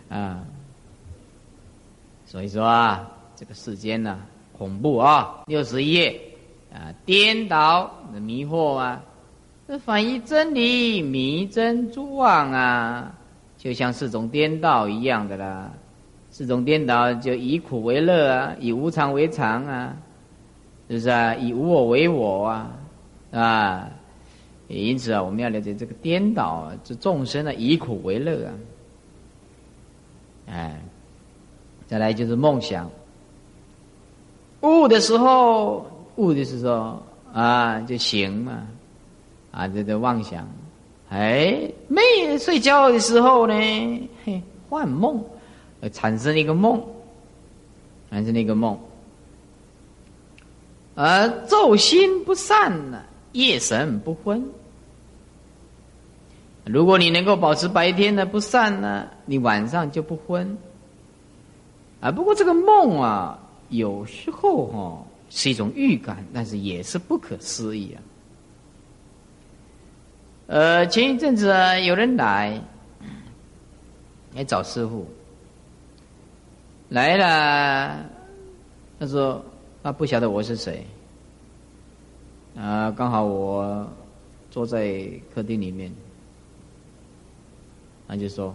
[0.09, 0.43] 啊，
[2.25, 4.19] 所以说啊，这个世间呢
[4.57, 6.21] 恐怖啊，六十一页
[6.73, 9.01] 啊，颠倒迷惑啊，
[9.67, 13.13] 这反于真理迷真诸妄啊，
[13.57, 15.71] 就像四种颠倒一样的啦。
[16.33, 19.95] 四种颠倒就以苦为乐啊，以无常为常啊，
[20.87, 21.35] 是不是啊？
[21.35, 22.71] 以无我为我啊，
[23.31, 23.87] 啊，
[24.67, 28.53] 因此啊，我们要了解这个颠倒，这众生呢，以苦为乐啊，
[30.47, 30.81] 哎，
[31.85, 32.89] 再来就是梦想，
[34.61, 36.99] 悟的时候，悟的是说
[37.31, 38.67] 啊，就行嘛，
[39.51, 40.49] 啊，这个妄想，
[41.11, 42.01] 哎，没
[42.39, 43.53] 睡觉的时候呢，
[44.25, 45.23] 嘿，幻梦。
[45.89, 46.81] 产生了一个梦，
[48.09, 48.79] 产生一个梦，
[50.95, 54.43] 而昼心不散呢，夜神不昏。
[56.65, 60.57] 如果你能够保持白天的不散呢，你晚上就不昏。
[61.99, 67.99] 啊，不过这个梦啊，有时候哈是一种预感，但是也是不可思议啊。
[70.47, 72.61] 呃，前一阵子，有人来
[74.35, 75.05] 来找师傅。
[76.93, 78.05] 来了，
[78.99, 79.43] 他说
[79.81, 80.85] 他不晓得我是谁，
[82.55, 83.83] 啊，刚好我
[84.51, 85.91] 坐在客厅里面，
[88.07, 88.53] 他就说：“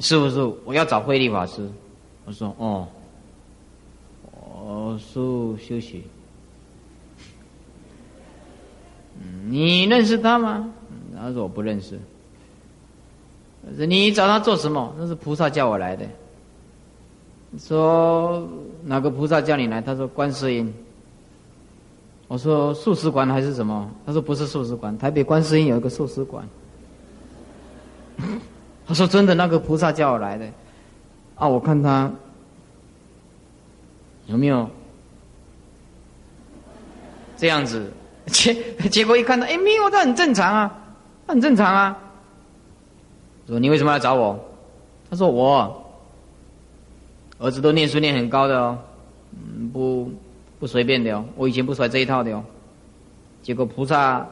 [0.00, 1.70] 师傅师傅，我要找慧利法师。”
[2.26, 2.88] 我说：“哦，
[4.32, 6.02] 我叔休息。”
[9.46, 10.68] 你认识他吗？
[11.16, 11.96] 他说我不认识。
[13.86, 14.92] 你找他做什么？
[14.98, 16.04] 那是菩萨叫我来的。
[17.58, 18.48] 说
[18.84, 19.80] 哪个菩萨叫你来？
[19.80, 20.72] 他说观世音。
[22.28, 23.90] 我说素食馆还是什么？
[24.06, 26.48] 他说不是素食馆，台北观世音有一个素食馆。
[28.86, 30.46] 他说真的，那个菩萨叫我来的。
[31.34, 32.08] 啊，我看他
[34.26, 34.70] 有没有
[37.36, 37.90] 这样子？
[38.26, 38.54] 结
[38.88, 40.78] 结果一看到，哎，没有，这很正常啊，
[41.26, 41.98] 很正常啊。
[43.48, 44.38] 说你为什么要找我？
[45.10, 45.76] 他说我。
[47.40, 48.78] 儿子都念书念很高的哦，
[49.32, 50.10] 嗯，不
[50.58, 51.24] 不随便的哦。
[51.36, 52.44] 我以前不甩这一套的哦。
[53.42, 54.28] 结果菩萨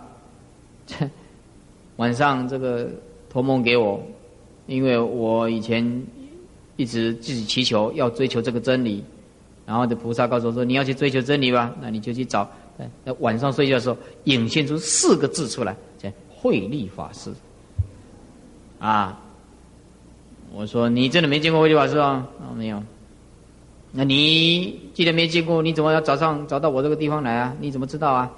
[1.97, 2.89] 晚上这个
[3.31, 4.01] 托梦给我，
[4.67, 6.07] 因为我以前
[6.77, 9.03] 一直自己祈求要追求这个真理，
[9.67, 12.49] 然后的菩萨告诉我说：“你要去追求真理吧，那你就去找。”
[13.05, 17.33] 那晚上睡觉的时候，涌现出四个字出来，叫慧利法师。
[18.79, 19.19] 啊，
[20.53, 22.29] 我说你真的没见过慧利法师啊？
[22.39, 22.81] 啊，没有。
[23.91, 27.55] 那你既然没见过，你怎么要早上找到我这个地方来啊？
[27.59, 28.31] 你怎么知道啊？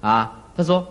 [0.00, 0.32] 啊？
[0.56, 0.86] 他说，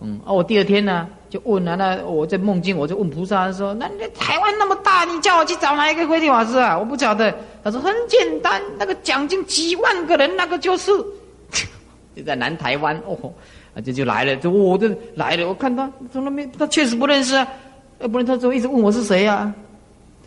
[0.00, 6.78] 嗯，啊，我第二天呢就问啊，那我在梦境，我就问菩萨说，那你台湾那么大，你叫我去找哪一个慧地法师啊？
[6.78, 7.34] 我不晓得。
[7.64, 10.92] 他说很简单，那个奖金几万个人，那个就是，
[12.14, 13.18] 就在南台湾哦，
[13.74, 17.48] 啊，这就来了，就我这来了，我看他从来没，他确实不认识啊，
[17.98, 19.52] 要不然他怎么一直问我是谁啊？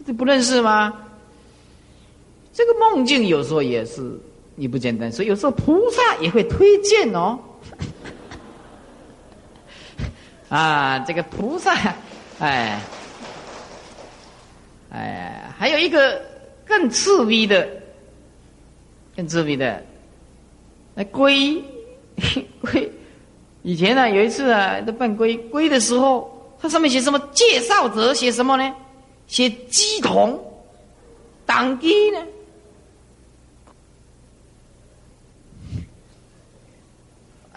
[0.06, 0.94] 这不认识吗？
[2.60, 4.20] 这个梦境有时候也是
[4.56, 7.40] 你不简单，所以有时候菩萨也会推荐哦。
[10.50, 11.74] 啊，这个菩萨，
[12.40, 12.82] 哎，
[14.92, 16.22] 哎，还有一个
[16.66, 17.66] 更刺逼的，
[19.16, 19.82] 更刺逼的，
[20.96, 21.64] 那龟
[22.60, 22.92] 龟，
[23.64, 28.76] 以前呢有一次啊，在办龟龟的时候，它上面写什么介绍者写什么呢？
[29.28, 30.38] 写鸡同
[31.46, 32.20] 党鸡呢？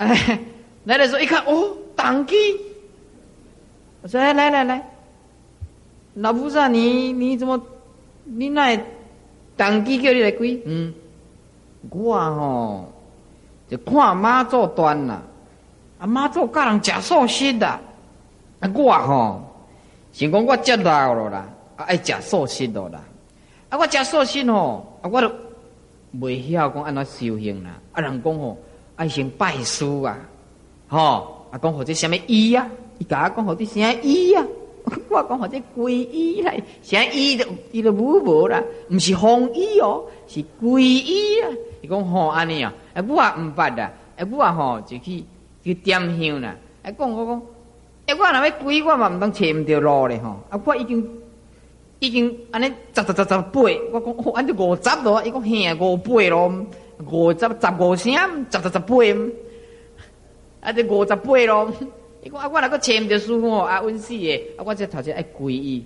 [0.09, 0.39] 哎，
[0.85, 2.35] 来的时候一看，哦，党机。
[4.03, 4.85] 我说：“哎来来来，
[6.15, 7.61] 老菩萨，你你怎么，
[8.25, 8.77] 你那
[9.57, 10.61] 党机叫你来归？
[10.65, 10.93] 嗯，
[11.89, 12.93] 我吼
[13.69, 15.23] 就看妈祖端啦，
[16.01, 19.43] 啊妈祖教人食素食的，啊我吼
[20.13, 23.01] 想讲我接老了啦，啊爱食素食的啦，
[23.71, 25.31] 啊我食素食吼，啊我都
[26.21, 28.59] 未晓讲安怎修行啦，啊人讲吼。”
[29.03, 30.17] 爱先拜师啊，
[30.87, 31.45] 吼！
[31.51, 32.71] 啊，讲或者什么医啊？
[32.99, 34.47] 伊甲我讲或者什么衣啊？
[35.11, 41.49] 我讲或者皈依来，什么衣都伊都无无啦，毋是红衣哦，是皈依啊！
[41.81, 45.25] 伊讲吼安尼啊，啊我也毋捌啦，啊我啊吼就去
[45.65, 47.43] 去点香啦，啊讲我讲，啊
[48.07, 51.11] 我若要皈，我嘛毋当找毋着路咧吼，啊我已经
[51.99, 53.51] 已经安尼十十十十八，
[53.93, 56.53] 我讲哦，安尼五十咯，伊讲嘿五八咯。
[57.11, 57.47] 五十十
[57.79, 58.95] 五声，十十十八，
[60.61, 60.73] 啊！
[60.73, 61.73] 这五十八咯。
[62.23, 65.85] 伊讲啊，我那个签着书哦，啊，温死的，啊，我这头先爱皈依，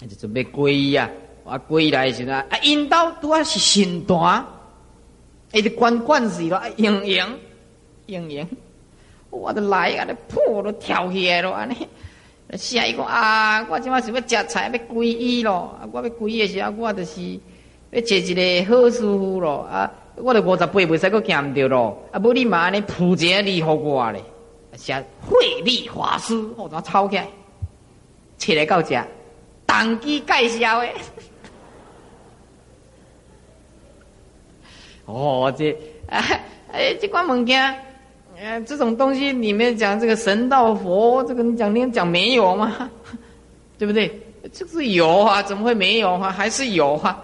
[0.00, 1.08] 就准备皈依啊。
[1.44, 4.44] 我皈来时啊，啊，引导拄啊是神坛，
[5.52, 7.38] 哎，这关关死了，赢赢
[8.06, 8.48] 赢赢，
[9.30, 11.76] 我都来啊，这 破都跳起来了，安尼。
[12.56, 15.74] 下一个啊，我即马想要食菜，要皈依咯。
[15.80, 17.40] 啊，我要皈依的时候，我就是
[17.92, 19.62] 要找一个好师傅咯。
[19.62, 19.90] 啊，
[20.22, 22.00] 我都五十八袂使搁见唔着咯。
[22.12, 24.22] 啊，无你妈安尼铺一个礼互我咧，
[24.76, 27.26] 写慧利法师，我怎抄起来，
[28.38, 29.04] 切来到这，
[29.66, 30.94] 当机介绍诶。
[35.06, 35.76] 哦，这
[36.08, 36.40] 哎
[36.72, 37.74] 哎，这款物件。
[38.40, 42.90] 呃，这种东西里面讲这个神道佛，这个你讲你讲没有吗？
[43.78, 44.10] 对不对？
[44.52, 46.30] 就是有啊，怎么会没有啊？
[46.30, 47.22] 还是有啊！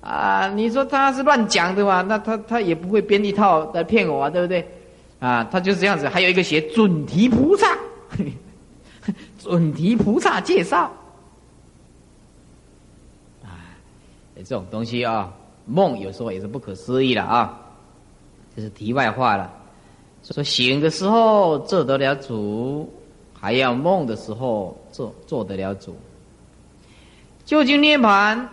[0.00, 2.02] 啊，你说他是乱讲的嘛？
[2.02, 4.66] 那他他也不会编一套来骗我啊，对不对？
[5.18, 6.08] 啊，他就是这样子。
[6.08, 7.76] 还有一个写准提菩萨，
[9.38, 10.90] 准提菩萨介绍
[13.42, 13.58] 啊，
[14.36, 15.32] 这种东西啊，
[15.66, 17.58] 梦有时候也是不可思议的啊，
[18.54, 19.52] 这是题外话了。
[20.22, 22.88] 说醒的时候做得了主，
[23.32, 25.96] 还要梦的时候做做得了主。
[27.44, 28.48] 究竟涅盘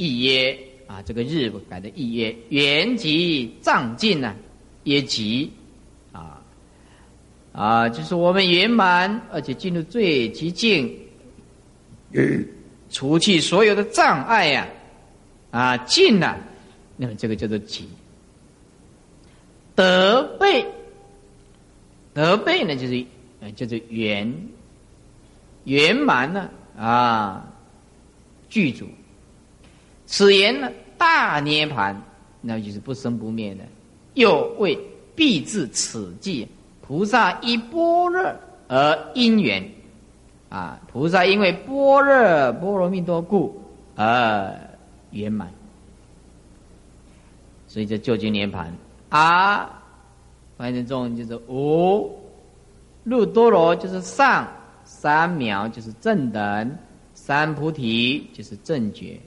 [0.00, 4.34] 一曰啊，这个日改的一曰，圆即藏尽呢，
[4.82, 5.52] 也即
[6.10, 6.40] 啊
[7.52, 10.90] 啊，就是我们圆满，而且进入最极境，
[12.88, 14.66] 除去所有的障碍呀
[15.50, 16.38] 啊，尽了，
[16.96, 17.86] 那么这个叫做极
[19.74, 20.64] 德备，
[22.14, 23.04] 德备呢，就是
[23.40, 24.34] 呃，叫做圆
[25.64, 27.52] 圆满呢啊，
[28.48, 28.86] 具足。
[30.12, 31.96] 此言呢，大涅盘，
[32.40, 33.62] 那就是不生不灭的。
[34.14, 34.76] 又为
[35.14, 36.48] 必至此际，
[36.82, 38.34] 菩萨依般若
[38.66, 39.64] 而因缘
[40.48, 43.62] 啊，菩萨因为般若波罗蜜多故
[43.94, 44.52] 而
[45.12, 45.48] 圆满。
[47.68, 48.74] 所以这究竟涅盘
[49.10, 49.76] 啊。
[50.56, 52.10] 翻译成中文就是无
[53.04, 54.46] 入多罗，就是上
[54.84, 56.78] 三藐就是正等
[57.14, 59.18] 三菩提就是正觉，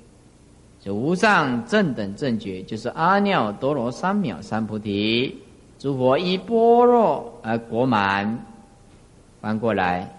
[0.83, 5.37] 就无上正等正觉就是阿耨多罗三藐三菩提，
[5.79, 8.45] 诸佛依般若而果满。
[9.39, 10.13] 翻过来，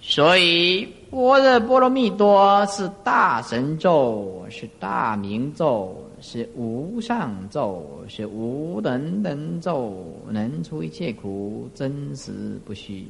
[0.00, 5.96] 所以般若波罗蜜多是大神咒，是大明咒。
[6.24, 9.92] 是无上咒，是无等等咒，
[10.28, 12.30] 能除一切苦，真实
[12.64, 13.04] 不虚。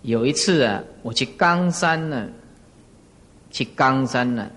[0.00, 2.26] 有一次啊，我去冈山呢，
[3.50, 4.50] 去冈山呢，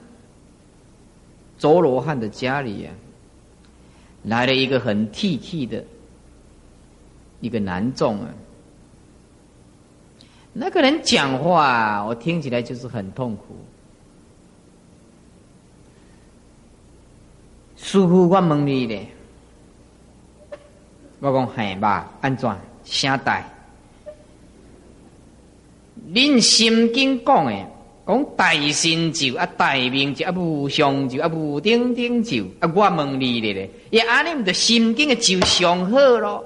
[1.58, 2.94] 周罗汉的家里啊，
[4.24, 5.84] 来了一个很剃剃的
[7.41, 8.28] 一个男众啊，
[10.54, 13.56] 那个人讲话，我听起来就是很痛苦。
[17.76, 19.08] 师傅，我问你咧，
[21.20, 22.50] 我讲嘿吧，安怎？
[22.86, 23.50] 声带？
[26.14, 27.66] 恁心经讲诶，
[28.06, 36.43] 讲大神咒啊，大明咒啊，无上咒啊，无顶顶咒啊，我问你咧咧，也安尼毋着心经诶咒上好咯？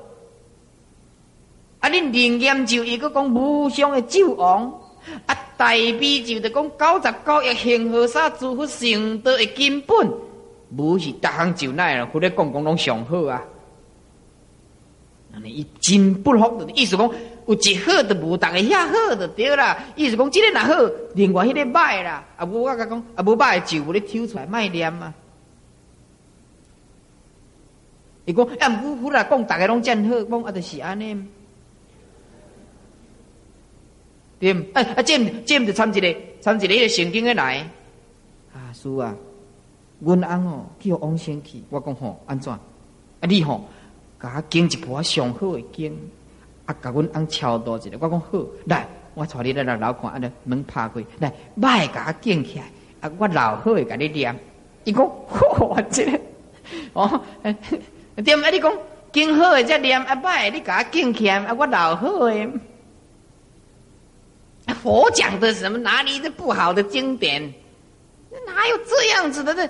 [1.79, 4.71] 啊，恁灵验咒伊个讲无上诶咒王，
[5.25, 10.13] 啊，大悲咒着讲九十九亿幸福沙诸佛成道诶根本。
[10.75, 13.43] 无是大行就奈了，或者讲讲拢上好啊。
[15.39, 17.09] 那你一真不好的意思讲，
[17.45, 19.77] 有一好的无，大个遐好的对啦。
[19.95, 22.25] 意思讲，即个若好，另外迄个歹啦。
[22.35, 25.13] 啊，无我甲讲，啊无歹就有咧抽出来卖念啊。
[28.25, 31.25] 伊讲，啊，唔好啦，讲大家拢真好，讲啊，就是安尼。
[34.39, 37.59] 对，啊啊，这这就参一个，参一个迄个圣经的来。
[38.53, 39.15] 啊，是啊。
[39.99, 42.53] 阮翁哦，叫王先去，我讲吼，安怎？
[42.53, 42.61] 啊，
[43.21, 43.65] 你吼，
[44.19, 45.95] 甲我经一部上好的经，
[46.65, 52.65] 啊，甲阮翁超多一个，我讲好，来，我带你来来楼看，啊，尼门拍开，来，歹甲我经起来，
[53.01, 54.37] 啊，我老好的甲你念，
[54.83, 56.19] 伊讲，嚯，这，
[56.93, 57.21] 哦，
[58.23, 58.49] 点啊？
[58.49, 58.73] 你讲
[59.11, 62.49] 经好的才念，啊，歹，你甲我经起来，啊，我老好的。
[64.83, 65.77] 佛讲的什么？
[65.77, 67.41] 哪里是不好的经典？
[68.45, 69.53] 哪有这样子的？
[69.55, 69.69] 这。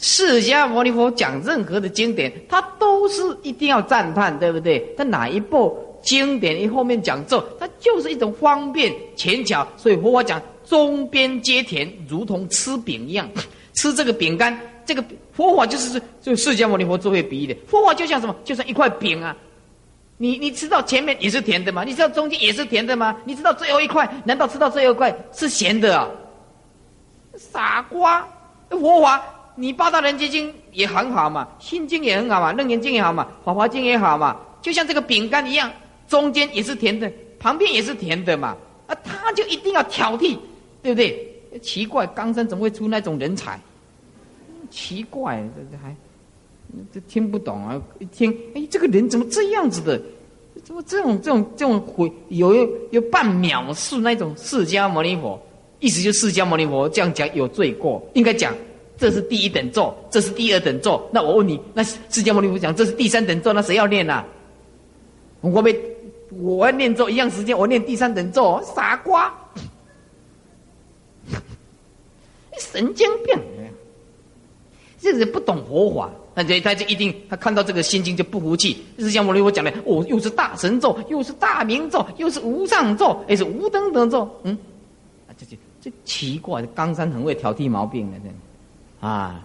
[0.00, 4.78] 释迦牟尼佛讲任何的经典，他都是一定要赞叹，对不对？
[4.96, 9.66] 他哪一部经典一后面讲咒，它就是一种方便浅巧。
[9.76, 13.28] 所以佛法讲中边皆甜，如同吃饼一样，
[13.74, 17.56] 吃这个饼干，这个佛法就是就释迦牟尼佛作为比喻的。
[17.66, 18.36] 佛法就像什么？
[18.44, 19.36] 就像一块饼啊，
[20.16, 21.82] 你你吃到前面也是甜的吗？
[21.82, 23.16] 你知道中间也是甜的吗？
[23.24, 24.08] 你知道最后一块？
[24.24, 26.08] 难道吃到最后一块是咸的啊？
[27.36, 28.24] 傻瓜，
[28.70, 29.34] 佛法。
[29.60, 35.68] 你八大人结经也很好嘛，心经也很好嘛，楞严经也好嘛，法华经也好嘛，就像这个饼干一样，
[36.06, 38.56] 中间也是甜的，旁边也是甜的嘛，
[38.86, 40.38] 啊，他就一定要挑剔，
[40.80, 41.34] 对不对？
[41.60, 43.60] 奇怪，冈山怎么会出那种人才？
[44.70, 45.96] 奇怪，这这还
[46.94, 47.82] 这听不懂啊！
[47.98, 50.00] 一听，哎，这个人怎么这样子的？
[50.62, 52.54] 怎么这种这种这种回有
[52.90, 55.40] 有半藐视那种释迦牟尼佛？
[55.80, 58.54] 意思就释迦牟尼佛这样讲有罪过，应该讲。
[58.98, 61.08] 这是第一等咒，这是第二等咒。
[61.12, 64.26] 那我问你，那释迦牟尼佛讲这是第三等咒，那谁要念啊？
[65.40, 65.80] 我被
[66.30, 69.32] 我要念咒一样时间，我念第三等咒，傻瓜，
[72.58, 73.38] 神经病！
[75.00, 78.84] 这人不懂佛法，那这他就一定他看到这个心经就不服气。
[78.98, 84.28] 释迦牟尼佛讲的，哦，又是大神咒，又是大明咒，又是无上咒，又是无等等咒。
[84.42, 84.58] 嗯，
[85.28, 88.28] 啊，这这这奇怪，冈山很会挑剔毛病的，这。
[89.00, 89.44] 啊，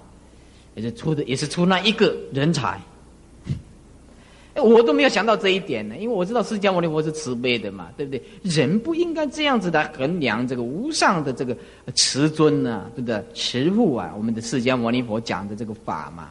[0.76, 2.80] 也是出的，也是出那一个人才。
[4.56, 8.22] 我都没有想到这一点呢，因为我知道释迦牟尼佛是慈悲的嘛，对不对？
[8.44, 11.58] 人不应该这样子来衡量这个无上的这个
[11.96, 13.24] 慈尊呢，对不对？
[13.34, 16.30] 慈父啊，我们的释迦牟尼佛讲的这个法嘛，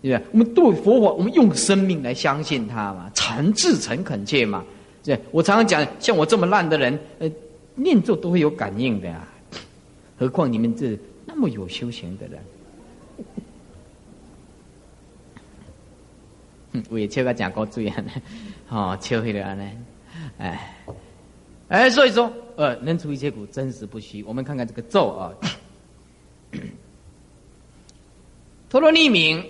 [0.00, 0.26] 对不对？
[0.30, 4.64] 我们对佛法，我们用生命来相信他嘛，诚挚诚恳切嘛。
[5.02, 7.28] 对，我常常讲，像我这么烂的人，呃，
[7.74, 9.26] 念咒都会有感应的呀，
[10.16, 10.96] 何况你们这。
[11.42, 12.38] 那么有修行的人，
[16.90, 18.10] 我也切个讲过注意呢，
[18.68, 19.70] 哦，切回来呢，
[20.36, 20.76] 哎，
[21.68, 24.22] 哎，所以说，呃，能出一切苦，真实不虚。
[24.24, 25.32] 我们看看这个咒啊，
[28.68, 29.42] 陀罗尼名，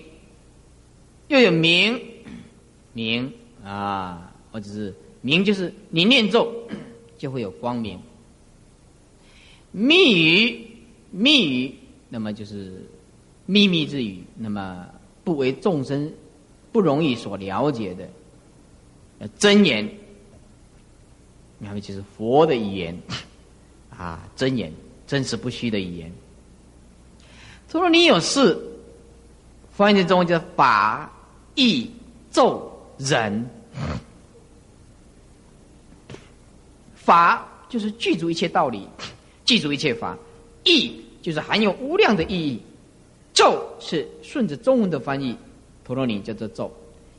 [1.26, 2.00] 又有名
[2.92, 3.32] 名
[3.64, 6.54] 啊，或者是名，就是你念咒
[7.18, 7.98] 就会有光明，
[9.72, 10.66] 密语。
[11.12, 11.74] 密语，
[12.10, 12.84] 那么就是
[13.46, 14.86] 秘密之语，那么
[15.24, 16.12] 不为众生
[16.72, 19.88] 不容易所了解的真言，
[21.60, 23.00] 然后就是佛的语言
[23.96, 24.72] 啊，真言，
[25.06, 26.12] 真实不虚的语言。
[27.68, 28.58] 他说：“你有事，
[29.70, 31.08] 翻译成中文叫法、
[31.54, 31.88] 义、
[32.32, 33.48] 咒、人。
[36.96, 38.88] 法就是具足一切道理，
[39.44, 40.18] 记住一切法。”
[40.64, 42.60] 义就是含有无量的意义，
[43.34, 45.36] 咒是顺着中文的翻译，
[45.84, 46.70] 陀罗尼叫做咒，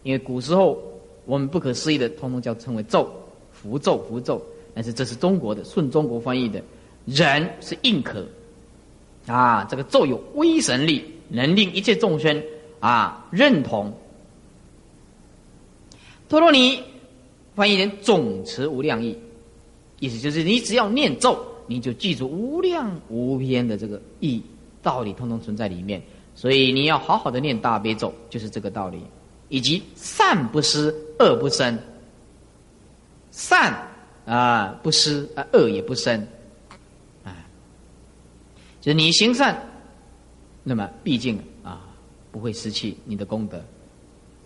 [0.04, 0.82] 因为古时候
[1.26, 3.12] 我们不可思议的通通叫称为咒，
[3.52, 4.42] 符咒符咒，
[4.74, 6.62] 但是这是中国的顺中国翻译的，
[7.06, 8.26] 人是应可，
[9.28, 12.44] 啊，这个咒有威神力，能令一切众生
[12.80, 13.94] 啊认同。
[16.28, 16.82] 陀罗尼
[17.56, 19.16] 翻译成总持无量意，
[20.00, 21.38] 意思就是你只要念咒。
[21.72, 24.44] 你就记住无量无边的这个义
[24.84, 26.02] 道理，通通存在里面。
[26.36, 29.02] 所以你要好好的念大悲咒，就是这个道理。
[29.48, 31.80] 以及善不施，恶不生。
[33.32, 33.88] 善
[34.26, 36.28] 啊不施啊，恶也不生。
[37.24, 37.32] 啊，
[38.82, 39.58] 就是你行善，
[40.64, 41.88] 那么毕竟啊
[42.34, 43.64] 不会失去你的功德。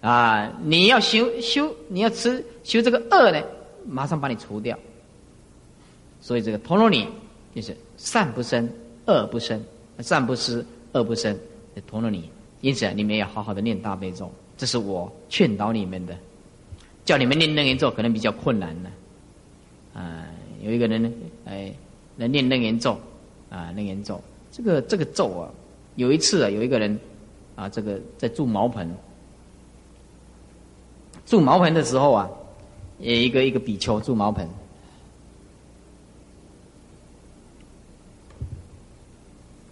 [0.01, 3.41] 啊，你要修修，你要吃修这个恶呢，
[3.87, 4.77] 马上把你除掉。
[6.25, 7.07] 所以这个陀罗尼
[7.53, 8.67] 就是善不生，
[9.05, 9.63] 恶不生，
[9.99, 11.37] 善不施，恶不生，
[11.85, 12.27] 陀罗尼。
[12.61, 16.17] 因此你们要好好的念大悲咒，这是我劝导你们的。
[17.05, 18.89] 叫你们念楞严咒可能比较困难呢。
[19.93, 20.25] 啊，
[20.63, 21.11] 有一个人呢，
[21.45, 21.71] 哎，
[22.17, 22.97] 来念楞严咒，
[23.51, 24.19] 啊，楞严咒，
[24.51, 25.51] 这个这个咒啊，
[25.93, 26.99] 有一次啊，有一个人
[27.55, 28.91] 啊，这个在住茅棚，
[31.27, 32.27] 住茅棚的时候啊，
[32.97, 34.49] 有一个一个比丘住茅棚。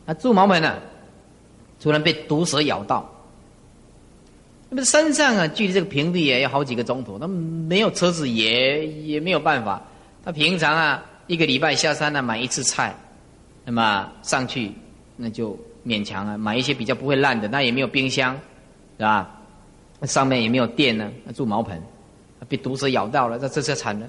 [0.05, 0.75] 他住茅棚呢，
[1.79, 3.09] 突然被毒蛇咬到。
[4.69, 9.81] 那么山上啊，距离这个平地也要好几个钟头，那没有车子也也没有办法。
[10.25, 12.95] 他平常啊，一个礼拜下山呢买一次菜，
[13.65, 14.71] 那么上去
[15.15, 18.33] 那就勉强啊买一些比较不会烂的，那也没有冰箱，
[18.97, 19.29] 是吧？
[20.03, 21.79] 上面也没有电呢，住茅棚，
[22.49, 24.07] 被毒蛇咬到了，这这下惨了。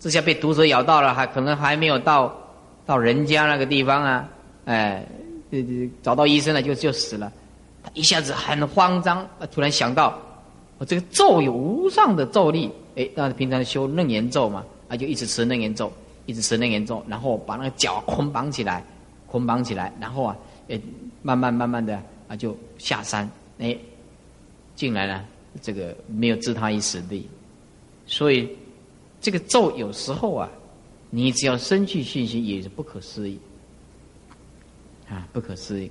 [0.00, 2.36] 这下被毒蛇咬到了，还可能还没有到
[2.84, 4.28] 到人家那个地方啊。
[4.64, 5.04] 哎，
[5.50, 7.32] 这这找到医生了就就死了，
[7.82, 10.18] 他一下子很慌张，突然想到，
[10.78, 15.92] 我这个咒有无上的咒力，哎，那平常修楞严咒嘛，啊就一直持楞严咒，
[16.26, 18.84] 一直持楞严咒，然后把那个脚捆绑起来，
[19.26, 20.36] 捆绑起来，然后啊，
[20.68, 20.80] 哎，
[21.22, 23.76] 慢慢慢慢的啊就下山，哎，
[24.76, 25.24] 进来了，
[25.60, 27.28] 这个没有置他于死地，
[28.06, 28.48] 所以
[29.20, 30.48] 这个咒有时候啊，
[31.10, 33.38] 你只要生去信心也是不可思议。
[35.10, 35.90] 啊，不可思议！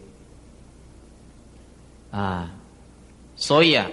[2.10, 2.50] 啊，
[3.36, 3.86] 所以啊，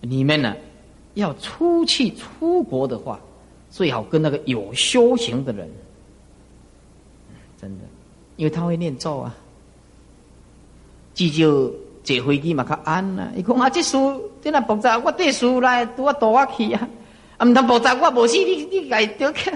[0.00, 0.56] 你们呢，
[1.14, 3.18] 要出去出国的话，
[3.70, 5.68] 最好跟那个有修行的人，
[7.60, 7.84] 真的，
[8.36, 9.34] 因为他会念咒啊。
[11.12, 11.46] 至少
[12.04, 13.32] 坐飞机嘛较安啊。
[13.34, 13.96] 伊讲啊，这事
[14.42, 16.88] 这那爆炸，我带书来，拄我带我去啊。
[17.38, 19.50] 啊，毋通爆炸，我无死，你你家丢去。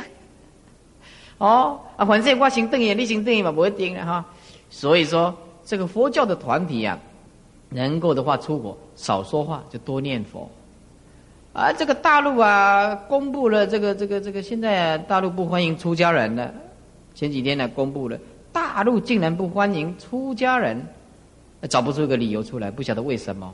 [1.38, 4.24] 哦，啊，反正我先等伊，你先等伊嘛，不一定了哈。
[4.70, 6.98] 所以说，这个佛教的团体啊，
[7.68, 10.48] 能够的话出国，少说话，就多念佛。
[11.52, 16.54] 啊，这个大陆啊，公布了这个这个这个，现在大陆不欢迎出家人了。
[17.14, 18.16] 前几天呢，公布了，
[18.52, 20.80] 大陆竟然不欢迎出家人。
[21.68, 23.52] 找不出一个理由出来，不晓得为什么。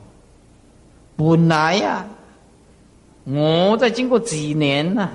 [1.17, 2.05] 本来呀，
[3.25, 5.09] 我在经过几年呐，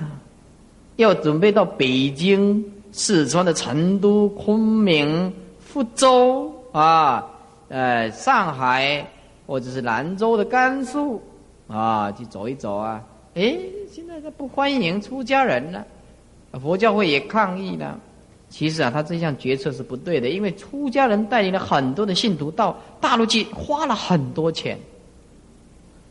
[0.97, 5.33] 要准备到北京、四川的成都、昆明、
[5.73, 7.27] 福州啊，
[7.67, 9.03] 呃，上海
[9.47, 11.19] 或者是兰州的甘肃
[11.67, 13.01] 啊，去走一走啊。
[13.33, 13.57] 哎，
[13.91, 15.83] 现在他不欢迎出家人了，
[16.61, 17.99] 佛教会也抗议了。
[18.49, 24.77] 其实啊，他这项决策是不对的，因为出家人带领了很多的信徒到大陆去，花了很多钱。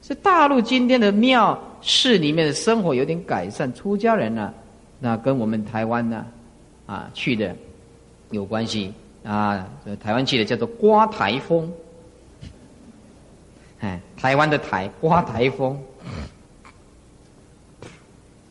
[0.01, 4.53] 所以大陆今天的庙市里面的生活有点改善，出家人呢，
[4.99, 6.27] 那跟我们台湾呢，
[6.85, 7.55] 啊去的
[8.33, 8.93] 有关系
[9.25, 9.69] 啊。
[10.01, 11.71] 台湾去的叫做刮台风，
[13.81, 15.79] 哎，台湾的台刮台风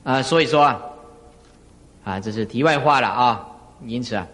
[0.03, 0.81] 啊，所以说啊，
[2.03, 3.47] 啊，这是题外话了啊。
[3.85, 4.27] 因此啊，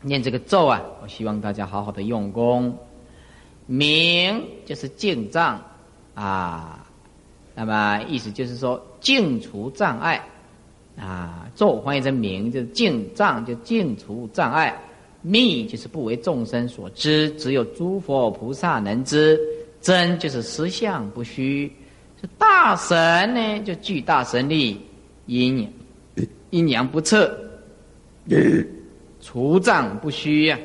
[0.00, 2.76] 念这个咒啊，我希望大家好好的用功。
[3.66, 5.60] 明就是净障
[6.14, 6.86] 啊，
[7.54, 10.22] 那么意思就是说净除障碍
[10.98, 11.46] 啊。
[11.54, 14.74] 咒翻译成明就是净障，就净除障碍。
[15.22, 19.40] 密就是不为众生所知，只有诸佛菩萨能知。
[19.80, 21.70] 真就是实相不虚。
[22.20, 24.80] 是大神呢，就具大神力，
[25.26, 25.68] 阴
[26.50, 27.36] 阴阳不测。
[29.20, 30.58] 除障不虚呀，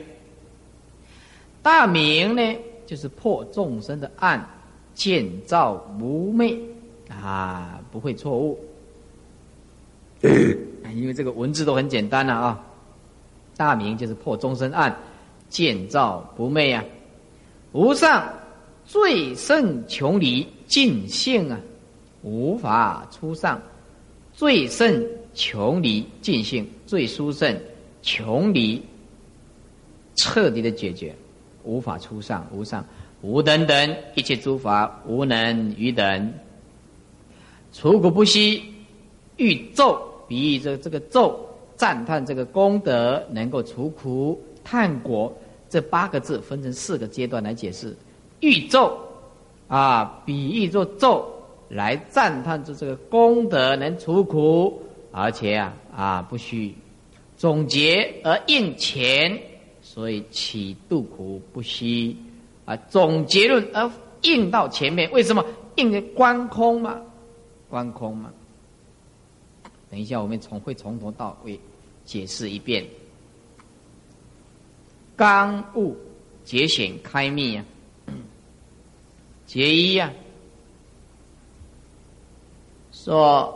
[1.63, 2.55] 大明呢，
[2.85, 4.47] 就是破众生的暗，
[4.93, 6.55] 见照无昧
[7.09, 8.59] 啊，不会错误。
[10.21, 12.65] 因为这个文字都很简单了啊，
[13.57, 14.95] 大明就是破终身案，
[15.49, 16.85] 见照不昧啊。
[17.73, 18.31] 无上
[18.85, 21.59] 最胜穷离尽性啊，
[22.21, 23.61] 无法出上
[24.31, 26.65] 最胜穷离尽性。
[26.85, 27.59] 最殊胜，
[28.01, 28.81] 穷离，
[30.15, 31.13] 彻底的解决，
[31.63, 32.85] 无法出上无上
[33.21, 36.33] 无等等一切诸法无能于等，
[37.73, 38.63] 除苦不息，
[39.35, 41.46] 欲咒比喻这这个咒
[41.77, 45.33] 赞叹这个功德能够除苦叹果，
[45.69, 47.95] 这八个字分成四个阶段来解释，
[48.41, 48.97] 欲咒
[49.69, 51.25] 啊，比喻作咒
[51.69, 54.81] 来赞叹这这个功德能除苦。
[55.09, 56.75] 而且啊啊不虚，
[57.37, 59.39] 总结而应前，
[59.81, 62.15] 所以起度苦不虚
[62.65, 62.75] 啊。
[62.87, 63.89] 总结论而
[64.21, 65.43] 应到前面，为什么
[65.75, 67.01] 应的观空嘛？
[67.67, 68.31] 观空嘛。
[69.89, 71.59] 等一下，我们从会从头到尾
[72.05, 72.85] 解释一遍。
[75.15, 75.95] 刚悟
[76.43, 77.65] 节显开密啊，
[79.45, 80.11] 结一啊，
[82.91, 83.53] 说。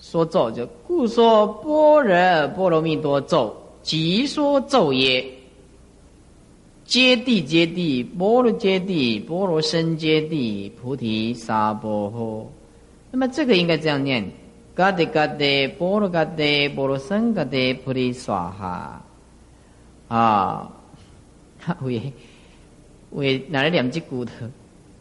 [0.00, 5.26] 说咒就故说般若波罗蜜多咒，即说咒耶。
[6.84, 12.46] 揭谛揭谛，波罗揭谛，波罗僧揭谛，菩提萨婆诃。
[13.10, 14.24] 那么这个应该这样念：
[14.78, 19.04] 嘎德嘎德，波罗嘎德，波罗僧嘎德，菩提萨哈。
[20.06, 20.70] 啊，
[21.80, 22.12] 为
[23.10, 24.32] 为哪来两只骨头？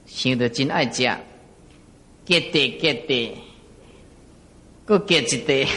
[0.07, 1.03] 想得真爱食，
[2.25, 3.29] 揭谛揭谛。
[4.83, 5.67] 各结一地，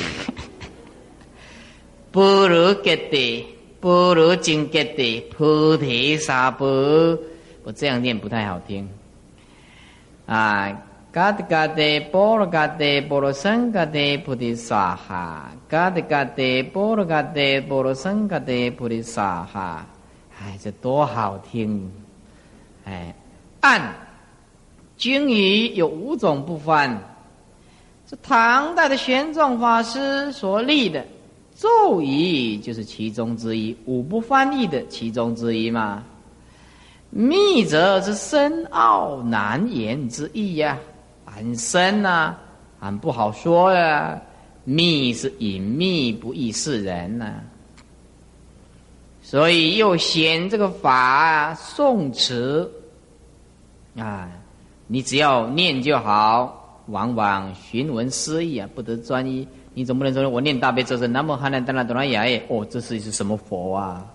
[2.10, 3.44] 般若结地，
[3.80, 6.66] 般若经结地，菩提萨婆。
[7.64, 8.88] 我这样念不太好听。
[10.24, 10.70] 啊，
[11.12, 11.82] 嘎德嘎德，
[12.12, 15.50] 波罗嘎德，波罗僧嘎德，菩提萨哈。
[15.68, 19.84] 嘎德嘎德，波罗嘎德，波罗僧嘎德，菩提萨哈。
[20.40, 21.90] 哎，这多好听！
[22.84, 23.12] 哎，
[23.60, 23.92] 按
[24.96, 26.96] 经语有五种不翻。
[28.08, 31.04] 是唐代的玄奘法师所立的
[31.56, 36.04] 咒语，就是其中之一，五不翻译的其中之一嘛。
[37.12, 40.78] 密则是深奥难言之意呀，
[41.34, 42.34] 很深呐，
[42.80, 44.20] 很不好说呀。
[44.64, 47.32] 密是隐秘不易示人呐，
[49.22, 52.70] 所以又嫌这个法宋词
[53.96, 54.28] 啊，
[54.86, 59.48] 你只要念就好，往往寻闻思义啊，不得专一。
[59.72, 64.06] 你总不能说我念大悲咒是南无汉南达那哆那雅耶，哦，这是一是什么佛啊？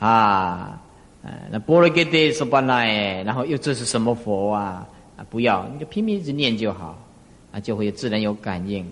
[0.00, 0.80] 啊，
[1.50, 4.86] 那波罗揭谛说巴那耶，然后又这是什么佛啊？
[5.18, 6.96] 啊，不要，你就拼命一直念就好，
[7.52, 8.86] 啊，就会自然有感应。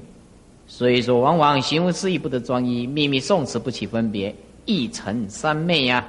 [0.66, 6.04] 所以说，往往行闻思义不得专一，秘密诵持不起分别，一成三昧呀。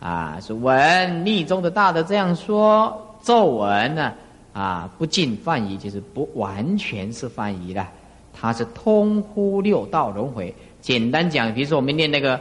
[0.00, 4.12] 啊，是文密中的大德这样说，咒文呢，
[4.52, 7.86] 啊，不尽泛译，就是不完全是泛译的，
[8.32, 10.54] 它是通乎六道轮回。
[10.80, 12.40] 简单讲，比如说我们念那个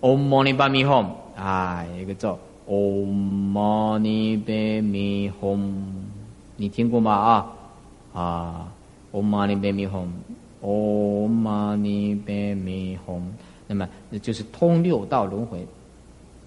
[0.00, 5.60] Om Mani Padme Hum，啊，一个咒 Om Mani Padme Hum，
[6.60, 7.12] 你听过吗？
[7.12, 8.72] 啊，啊
[9.12, 10.08] ，Om Mani Padme Hum。
[10.60, 13.22] Om Mani Padme Hum，
[13.68, 13.88] 那么
[14.20, 15.64] 就是通六道轮回，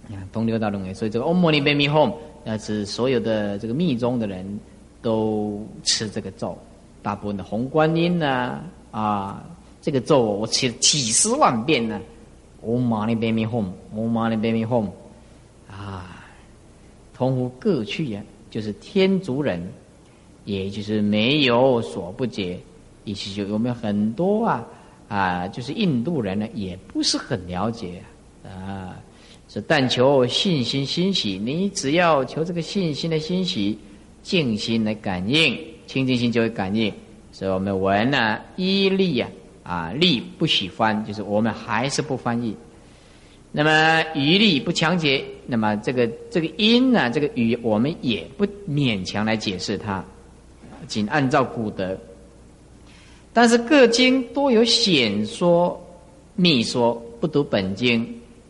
[0.10, 0.94] 啊，通六道轮回。
[0.94, 4.46] 所以这个 Om Mani Padme Hum，那是所有的这个密宗的人
[5.02, 6.58] 都吃这个咒，
[7.02, 8.60] 大部分的红观音呢，
[8.92, 9.42] 啊，
[9.82, 12.02] 这个咒我吃了几十万遍呢。
[12.62, 14.88] Om Mani Padme Hum，Om Mani Padme Hum，
[15.72, 16.22] 啊，
[17.14, 19.66] 通乎各趣呀，就是天竺人，
[20.46, 22.60] 也就是没有所不解。
[23.04, 24.64] 意思就有没有很多啊
[25.08, 28.02] 啊，就是印度人呢，也不是很了解
[28.44, 28.96] 啊。
[29.50, 33.78] 是但求信心欣喜，你只要求这个信心的欣喜，
[34.24, 36.94] 静心来感应，清净心就会感应。
[37.34, 39.30] 所以我们文呢，一力啊
[39.64, 42.56] 啊力不喜欢，就是我们还是不翻译。
[43.52, 50.06] 那么余力不强解，那么这个这个音呢，这个语我们也不勉强来解释它，
[50.88, 51.98] 仅按照古德。
[53.34, 55.82] 但是各经多有显说、
[56.36, 58.08] 密说，不读本经。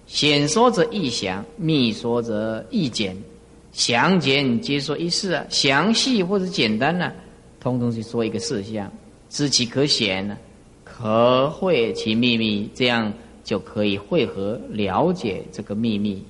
[0.08, 3.16] 显说者易详，密说者易简。
[3.72, 7.14] 详简皆说一事啊，详细或者简单呢，
[7.62, 8.92] 通通去说一个事项。
[9.30, 10.38] 知其可显呢，
[10.84, 13.14] 可会其秘密，这样
[13.46, 16.22] 就可以汇合了解这个秘密。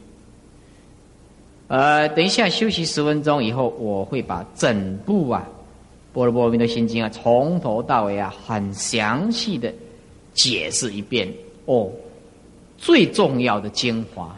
[1.67, 5.47] 呃，等一下休息十分钟以后，我会把整部啊。
[6.14, 9.74] 波罗波罗蜜多心经啊，从头到尾啊，很详细的
[10.34, 11.34] 解释一遍
[11.66, 11.89] 哦，
[12.78, 14.38] 最重要的精华。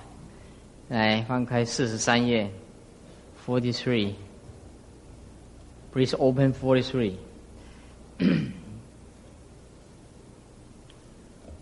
[0.89, 2.47] 来翻开四十三页
[3.43, 7.13] ，forty three，please open forty three。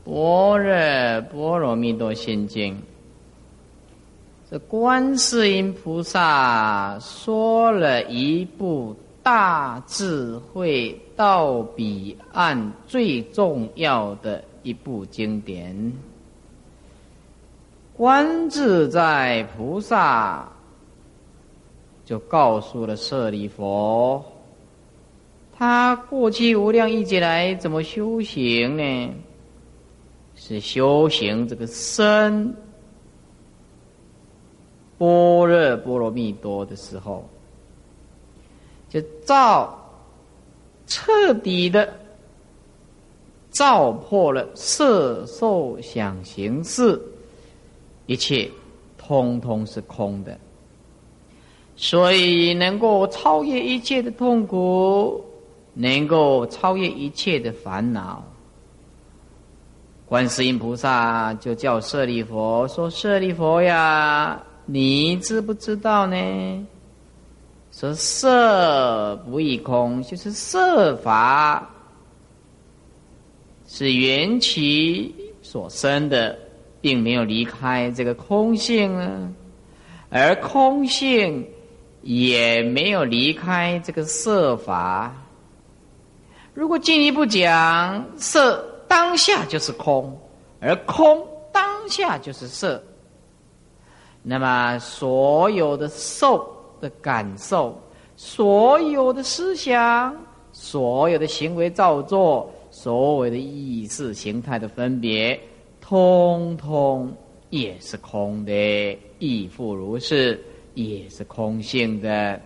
[0.03, 2.78] 般若波罗蜜多心经，
[4.49, 8.93] 这观世音菩萨说了一部。
[9.24, 15.93] 大智慧到彼岸最重要的一部经典，
[17.95, 20.49] 观自在菩萨
[22.03, 24.24] 就告诉了舍利佛，
[25.55, 29.13] 他过去无量亿劫来怎么修行呢？
[30.36, 32.55] 是修行这个身
[34.97, 37.30] 般若波罗蜜多的时候。
[38.91, 39.73] 就照
[40.85, 41.97] 彻底的
[43.51, 47.01] 照破了色受想行识，
[48.05, 48.51] 一切
[48.97, 50.37] 通通是空的，
[51.77, 55.23] 所以能够超越一切的痛苦，
[55.73, 58.21] 能够超越一切的烦恼。
[60.05, 66.67] 观世音菩萨就叫舍利佛说：“舍利佛呀，你知不知道呢？”
[67.72, 71.69] 说色不异空，就是色法
[73.65, 76.38] 是缘起所生的，
[76.82, 79.32] 并没有离开这个空性啊，
[80.09, 81.47] 而空性
[82.01, 85.15] 也没有离开这个色法。
[86.53, 90.19] 如果进一步讲，色当下就是空，
[90.59, 92.84] 而空当下就是色，
[94.22, 96.57] 那么所有的受。
[96.82, 97.79] 的感受，
[98.17, 100.13] 所有的思想，
[100.51, 105.39] 所有的行为造作，所有的意识形态的分别，
[105.79, 107.15] 通通
[107.49, 108.51] 也是空的，
[109.19, 112.41] 亦复如是，也是空性的。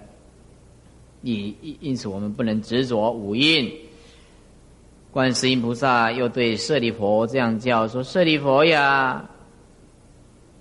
[1.21, 3.71] 因因此，我们不能执着五蕴。
[5.11, 9.27] 观世音菩萨又对舍利佛这样叫说：“舍利佛呀。”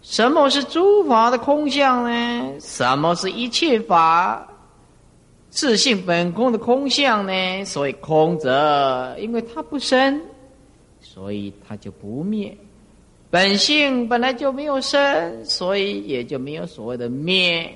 [0.04, 2.60] 什么是诸法的空相呢？
[2.60, 4.46] 什么是一切法
[5.48, 7.64] 自性本空的空相呢？
[7.64, 10.20] 所以空者，因为它不生，
[11.00, 12.54] 所以它就不灭。
[13.30, 17.74] 本性本来就没有生，所以也就没有所谓的灭。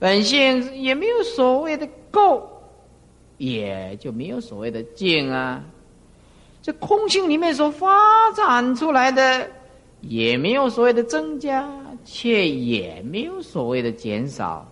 [0.00, 2.42] 本性也没有所谓的垢，
[3.36, 5.62] 也就没有所谓的净啊。
[6.60, 9.48] 这空性里面所发展出来的，
[10.00, 11.68] 也没有所谓的增加，
[12.04, 14.66] 却也没有所谓的减少。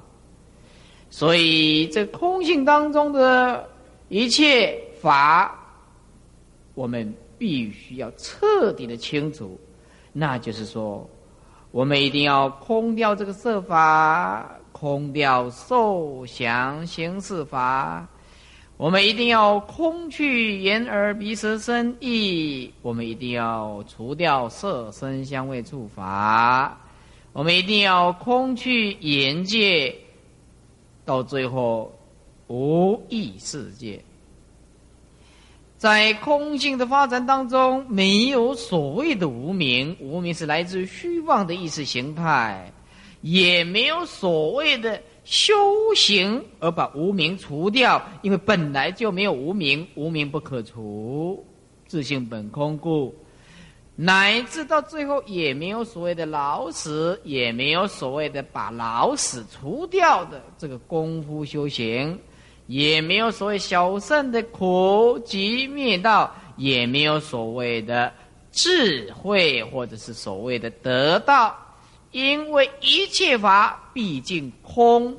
[1.11, 3.68] 所以，这空性当中的
[4.09, 5.59] 一切法，
[6.74, 9.59] 我们必须要彻底的清楚。
[10.12, 11.09] 那就是说，
[11.70, 18.07] 我们一定要空掉这个色法，空掉受想行识法。
[18.79, 26.79] 我们一定要空去眼耳鼻舌身意，我们一定要除掉色声香味触法，
[27.33, 29.95] 我们一定要空去眼界，
[31.07, 31.91] 到最后
[32.49, 33.99] 无意世界。
[35.79, 42.70] 在空性的发展当中，没有所谓的无名，无名是来自虚妄的意识形态，
[43.22, 45.01] 也没有所谓的。
[45.27, 45.53] 修
[45.97, 51.45] 行而把无名除掉，因为本来就没有无名，无名不可除，
[51.89, 53.12] 自性本空故，
[53.97, 62.16] 乃至到最后也没有所谓的老死，也没有所谓的把老死除掉的这个功夫修行，
[62.68, 68.12] 也没有所谓小圣的苦集灭道，也没有所谓的
[68.53, 71.65] 智慧或者是所谓的得道。
[72.16, 75.14] 因为一切法毕竟空，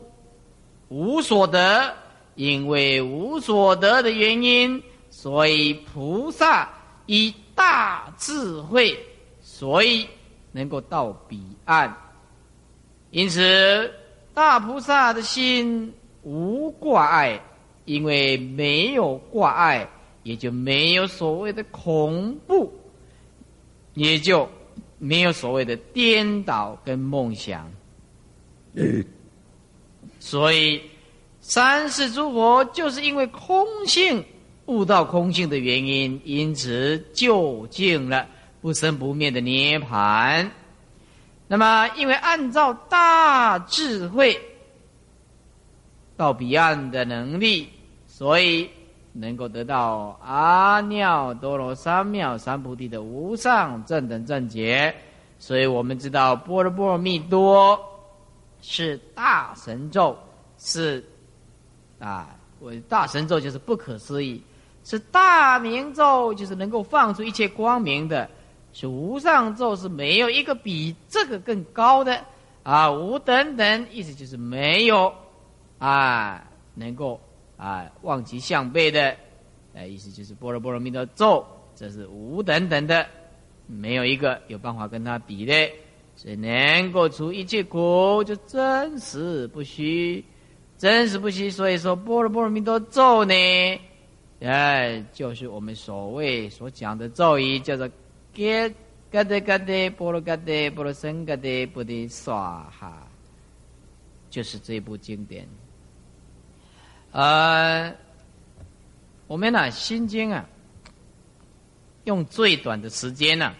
[0.87, 1.93] 无所得。
[2.33, 4.81] 因为无所得的原因，
[5.11, 6.67] 所以菩萨
[7.05, 8.97] 以大智慧，
[9.41, 10.07] 所以
[10.51, 11.95] 能够到彼岸。
[13.11, 13.93] 因此，
[14.33, 15.93] 大菩萨的心
[16.23, 17.39] 无挂碍，
[17.85, 19.87] 因为没有挂碍，
[20.23, 22.73] 也就没有所谓的恐怖，
[23.93, 24.49] 也就。
[24.99, 27.71] 没有所谓的颠倒跟梦想，
[30.19, 30.81] 所以
[31.39, 34.23] 三世诸佛就是因为空性
[34.65, 38.27] 悟到空性的原因，因此就近了
[38.61, 40.51] 不生不灭的涅盘。
[41.47, 44.39] 那么，因为按照大智慧
[46.15, 47.69] 到彼岸的能力，
[48.07, 48.69] 所以。
[49.13, 54.93] 能够得到阿耨多罗三藐三菩提的无上正等正觉，
[55.39, 57.79] 所以我们知道般若波罗蜜多
[58.61, 60.15] 是大神咒，
[60.57, 61.03] 是
[61.99, 64.41] 啊，我大神咒就是不可思议，
[64.83, 68.29] 是大明咒就是能够放出一切光明的，
[68.71, 72.23] 是无上咒是没有一个比这个更高的
[72.63, 75.11] 啊，无等等意思就是没有
[75.79, 76.43] 啊，
[76.75, 77.19] 能够。
[77.57, 79.15] 啊，望其项背的，
[79.73, 81.45] 呃，意思就是波罗波罗蜜多咒，
[81.75, 83.05] 这是无等等的，
[83.65, 85.69] 没有一个有办法跟他比的，
[86.15, 90.23] 所以能够除一切苦，就真实不虚，
[90.77, 91.49] 真实不虚。
[91.49, 93.33] 所以说波罗波罗蜜多咒呢，
[94.39, 98.73] 哎，就是我们所谓所讲的咒语，叫做嘎
[99.09, 103.07] 嘎的嘎的波罗嘎的波罗僧嘎的波的娑哈，
[104.29, 105.47] 就是这部经典。
[107.17, 107.91] 呃，
[109.25, 110.47] 我们呢《心经》啊，
[112.03, 113.55] 用最短的时间呢，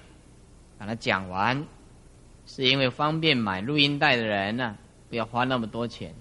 [0.78, 1.66] 把它讲完，
[2.46, 4.78] 是因为方便买录音带的人呢，
[5.10, 6.14] 不要花那么多钱。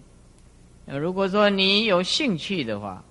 [0.87, 3.05] 那如果说你有兴趣的话，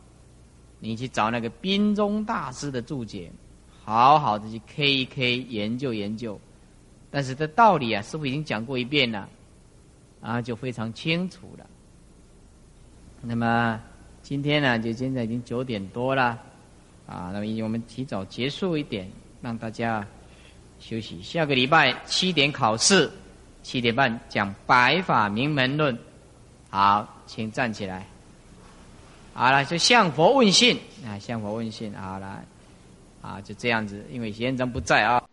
[0.79, 3.31] 你去找那个宾中大师的注解，
[3.83, 6.41] 好好的去 K 一 K 研究研究。
[7.11, 9.29] 但是这道理啊，师傅已经讲过一遍了，
[10.19, 11.69] 啊，就非常清楚了。
[13.21, 13.79] 那么。
[14.25, 16.35] 今天呢，就现在已经九点多了，
[17.05, 19.07] 啊，那么我们提早结束一点，
[19.39, 20.03] 让大家
[20.79, 21.21] 休息。
[21.21, 23.07] 下个礼拜七点考试，
[23.61, 25.95] 七点半讲《白法名门论》。
[26.71, 28.03] 好，请站起来。
[29.35, 31.93] 好了，就向佛问讯啊，向佛问讯。
[31.93, 32.43] 好了，
[33.21, 35.23] 啊，就这样子，因为贤人不在啊。